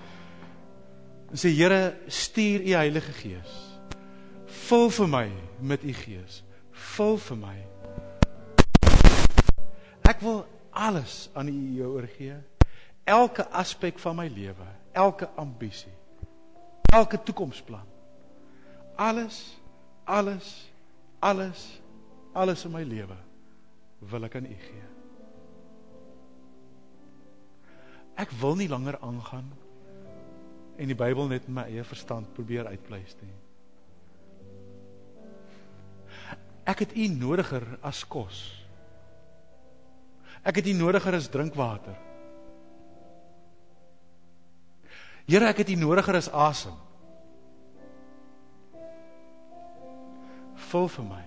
[1.32, 3.52] En sê Here, stuur u Heilige Gees.
[4.68, 5.28] Vul vir my
[5.60, 6.42] met u Gees.
[6.92, 7.54] Vul vir my.
[10.04, 12.36] Ek wil alles aan u jou oorgee.
[13.08, 15.92] Elke aspek van my lewe, elke ambisie,
[16.92, 17.88] elke toekomsplan.
[18.96, 19.56] Alles,
[20.04, 20.52] alles,
[21.18, 21.80] alles,
[22.32, 23.16] alles in my lewe
[23.98, 24.84] wil ek aan u gee.
[28.20, 29.48] Ek wil nie langer aangaan
[30.76, 33.34] en die Bybel net in my eie verstand probeer uitpleis nie.
[36.68, 38.40] Ek het U nodiger as kos.
[40.46, 41.98] Ek het U nodiger as drinkwater.
[45.26, 46.78] Here, ek het U nodiger as asem.
[50.70, 51.22] Vul vir my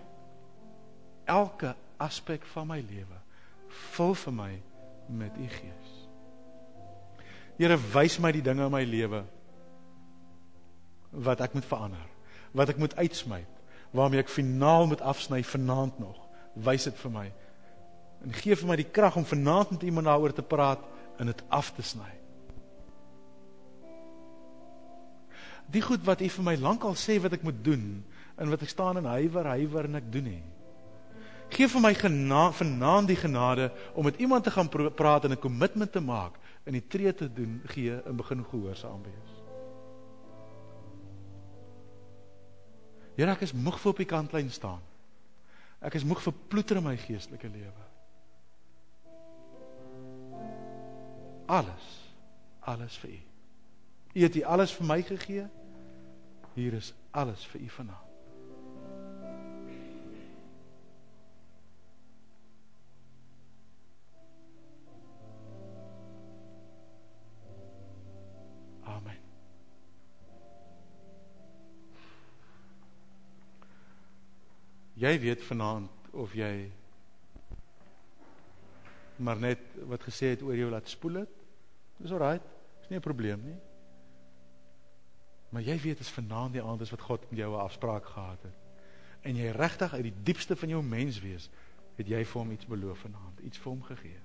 [1.30, 3.20] elke aspek van my lewe.
[3.96, 4.52] Vul vir my
[5.20, 5.94] met U Gees.
[7.60, 9.24] Here, wys my die dinge in my lewe
[11.24, 12.08] wat ek moet verander,
[12.52, 13.46] wat ek moet uitsmy,
[13.96, 16.20] waarmee ek finaal moet afsny vanaand nog.
[16.54, 17.26] Wys dit vir my.
[18.26, 20.84] En gee vir my die krag om vanaand met iemand daaroor te praat
[21.20, 22.12] en dit af te sny.
[25.72, 28.04] Die goed wat U vir my lankal sê wat ek moet doen
[28.38, 30.44] en wat ek staan in huiwer, huiwer en ek doen nie.
[31.56, 35.42] Geef vir my genade vanaand die genade om met iemand te gaan praat en 'n
[35.42, 39.35] kommitment te maak en die tree te doen gee en begin gehoorsaam wees.
[43.16, 44.82] Here ek is moeg vir op die kantlyn staan.
[45.86, 47.86] Ek is moeg vir ploeter in my geestelike lewe.
[51.46, 51.94] Alles
[52.66, 53.20] alles vir U.
[54.16, 55.46] U het U alles vir my gegee.
[56.56, 58.05] Hier is alles vir U vanaand.
[75.06, 76.72] Jy weet vanaand of jy
[79.22, 81.36] maar net wat gesê het oor jou laat spoel het.
[82.02, 82.40] Dis alraai.
[82.80, 83.60] Dis nie 'n probleem nie.
[85.50, 88.42] Maar jy weet is vanaand die aand is wat God met jou 'n afspraak gehad
[88.42, 88.58] het.
[89.22, 91.50] En jy regtig uit die diepste van jou menswees
[91.96, 94.20] het jy vir hom iets beloof vanaand, iets vir hom gegee.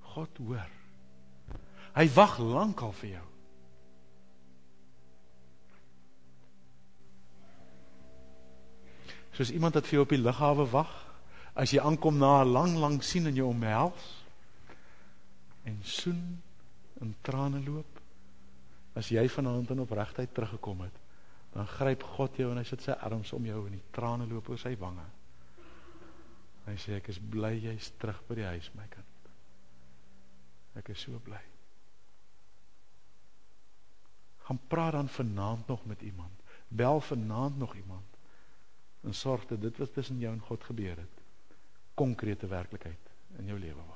[0.00, 0.70] God hoor.
[1.94, 3.33] Hy wag lankal vir jou.
[9.34, 10.92] Soos iemand wat vir jou op die lughawe wag,
[11.58, 14.10] as jy aankom na lang lang sien en jou omhels
[15.64, 16.20] en soen
[17.02, 18.00] en trane loop,
[18.94, 20.98] as jy vanaand in opregtheid teruggekom het,
[21.54, 24.50] dan gryp God jou en hy sit sy arms om jou en die trane loop
[24.50, 25.06] oor sy wange.
[26.64, 29.28] Hy sê ek is bly jy's terug by die huis my kind.
[30.78, 31.42] Ek is so bly.
[34.46, 36.42] Gaan praat dan vanaand nog met iemand.
[36.68, 38.13] Bel vanaand nog iemand.
[39.04, 41.22] En sorg dat dit wat tussen jou en God gebeur het,
[41.94, 43.93] konkrete werklikheid in jou lewe word.